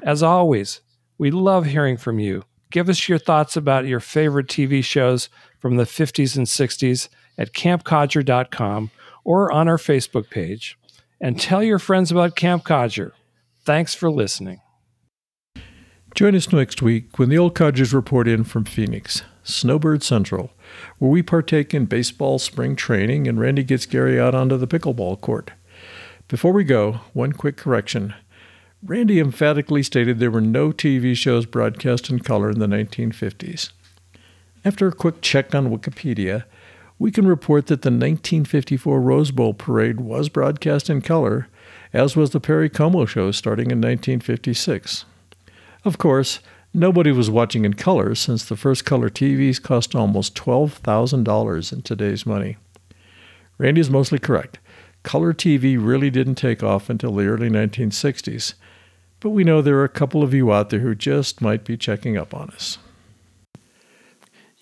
As 0.02 0.24
always, 0.24 0.82
we 1.18 1.30
love 1.32 1.66
hearing 1.66 1.98
from 1.98 2.20
you. 2.20 2.44
Give 2.72 2.90
us 2.90 3.08
your 3.08 3.20
thoughts 3.20 3.56
about 3.56 3.86
your 3.86 4.00
favorite 4.00 4.48
TV 4.48 4.84
shows 4.84 5.30
from 5.60 5.78
the 5.78 5.84
50s 5.84 6.36
and 6.36 6.48
60s 6.48 7.10
at 7.38 7.54
campcodger.com 7.54 8.92
or 9.24 9.52
on 9.52 9.68
our 9.68 9.78
Facebook 9.78 10.30
page. 10.30 10.78
And 11.20 11.40
tell 11.40 11.64
your 11.64 11.80
friends 11.80 12.12
about 12.12 12.36
Camp 12.36 12.64
Codger. 12.64 13.14
Thanks 13.64 13.94
for 13.94 14.12
listening. 14.12 14.62
Join 16.14 16.36
us 16.36 16.52
next 16.52 16.82
week 16.82 17.20
when 17.20 17.30
the 17.30 17.38
old 17.38 17.56
codgers 17.56 17.94
report 17.94 18.28
in 18.28 18.46
from 18.46 18.64
Phoenix, 18.64 19.24
Snowbird 19.44 20.02
Central, 20.02 20.52
where 20.98 21.12
we 21.12 21.22
partake 21.22 21.74
in 21.74 21.86
baseball 21.86 22.40
spring 22.40 22.76
training 22.76 23.28
and 23.28 23.40
Randy 23.40 23.64
gets 23.64 23.86
Gary 23.86 24.20
out 24.20 24.34
onto 24.34 24.56
the 24.56 24.68
pickleball 24.68 25.20
court. 25.20 25.52
Before 26.28 26.54
we 26.54 26.64
go, 26.64 27.02
one 27.14 27.34
quick 27.34 27.58
correction. 27.58 28.14
Randy 28.82 29.20
emphatically 29.20 29.84
stated 29.84 30.20
there 30.20 30.32
were 30.32 30.42
no 30.42 30.72
TV 30.72 31.16
shows 31.16 31.46
broadcast 31.46 32.10
in 32.10 32.20
color 32.20 32.50
in 32.50 32.60
the 32.60 32.68
1950s. 32.68 33.72
After 34.64 34.88
a 34.88 34.94
quick 34.94 35.22
check 35.22 35.54
on 35.54 35.70
Wikipedia, 35.70 36.46
we 36.98 37.12
can 37.12 37.28
report 37.28 37.68
that 37.68 37.82
the 37.82 37.90
1954 37.90 39.02
Rose 39.02 39.32
Bowl 39.32 39.54
parade 39.54 40.00
was 40.00 40.30
broadcast 40.30 40.90
in 40.90 41.02
color, 41.02 41.48
as 41.92 42.16
was 42.16 42.32
the 42.32 42.40
Perry 42.40 42.70
Como 42.70 43.06
show 43.06 43.32
starting 43.32 43.72
in 43.72 43.80
1956. 43.80 45.06
Of 45.84 45.98
course, 45.98 46.40
nobody 46.74 47.12
was 47.12 47.30
watching 47.30 47.66
in 47.66 47.74
color 47.74 48.16
since 48.16 48.46
the 48.46 48.56
first 48.56 48.86
color 48.86 49.10
TVs 49.10 49.62
cost 49.62 49.94
almost 49.94 50.36
$12,000 50.36 51.74
in 51.74 51.82
today's 51.82 52.26
money. 52.26 52.58
Randy 53.58 53.82
is 53.82 53.90
mostly 53.90 54.20
correct. 54.20 54.60
Color 55.04 55.34
TV 55.34 55.78
really 55.80 56.10
didn't 56.10 56.36
take 56.36 56.64
off 56.64 56.90
until 56.90 57.14
the 57.14 57.28
early 57.28 57.50
1960s, 57.50 58.56
but 59.20 59.30
we 59.30 59.44
know 59.44 59.62
there 59.62 59.78
are 59.78 59.84
a 59.84 59.90
couple 59.90 60.24
of 60.24 60.34
you 60.34 60.52
out 60.52 60.70
there 60.70 60.80
who 60.80 60.96
just 60.96 61.42
might 61.42 61.64
be 61.64 61.78
checking 61.78 62.18
up 62.18 62.34
on 62.34 62.50
us. 62.52 62.78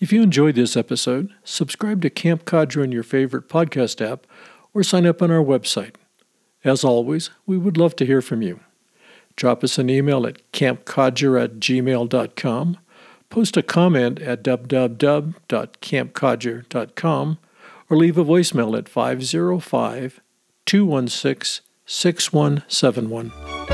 If 0.00 0.12
you 0.12 0.22
enjoyed 0.22 0.56
this 0.56 0.76
episode, 0.76 1.32
subscribe 1.44 2.02
to 2.02 2.10
Camp 2.10 2.44
Codger 2.44 2.82
in 2.82 2.90
your 2.92 3.04
favorite 3.04 3.48
podcast 3.48 4.04
app 4.04 4.26
or 4.72 4.82
sign 4.82 5.06
up 5.06 5.22
on 5.22 5.30
our 5.30 5.42
website. 5.42 5.94
As 6.64 6.82
always, 6.82 7.30
we 7.46 7.56
would 7.56 7.76
love 7.76 7.94
to 7.96 8.06
hear 8.06 8.20
from 8.20 8.42
you. 8.42 8.58
Drop 9.36 9.62
us 9.62 9.78
an 9.78 9.88
email 9.90 10.26
at 10.26 10.40
campcodger 10.52 11.40
at 11.42 11.60
gmail.com, 11.60 12.78
post 13.30 13.56
a 13.56 13.62
comment 13.62 14.20
at 14.20 14.42
www.campcodger.com, 14.42 17.38
or 17.90 17.96
leave 17.96 18.18
a 18.18 18.24
voicemail 18.24 18.78
at 18.78 18.88
505 18.88 20.20
216 20.66 21.64
6171. 21.86 23.73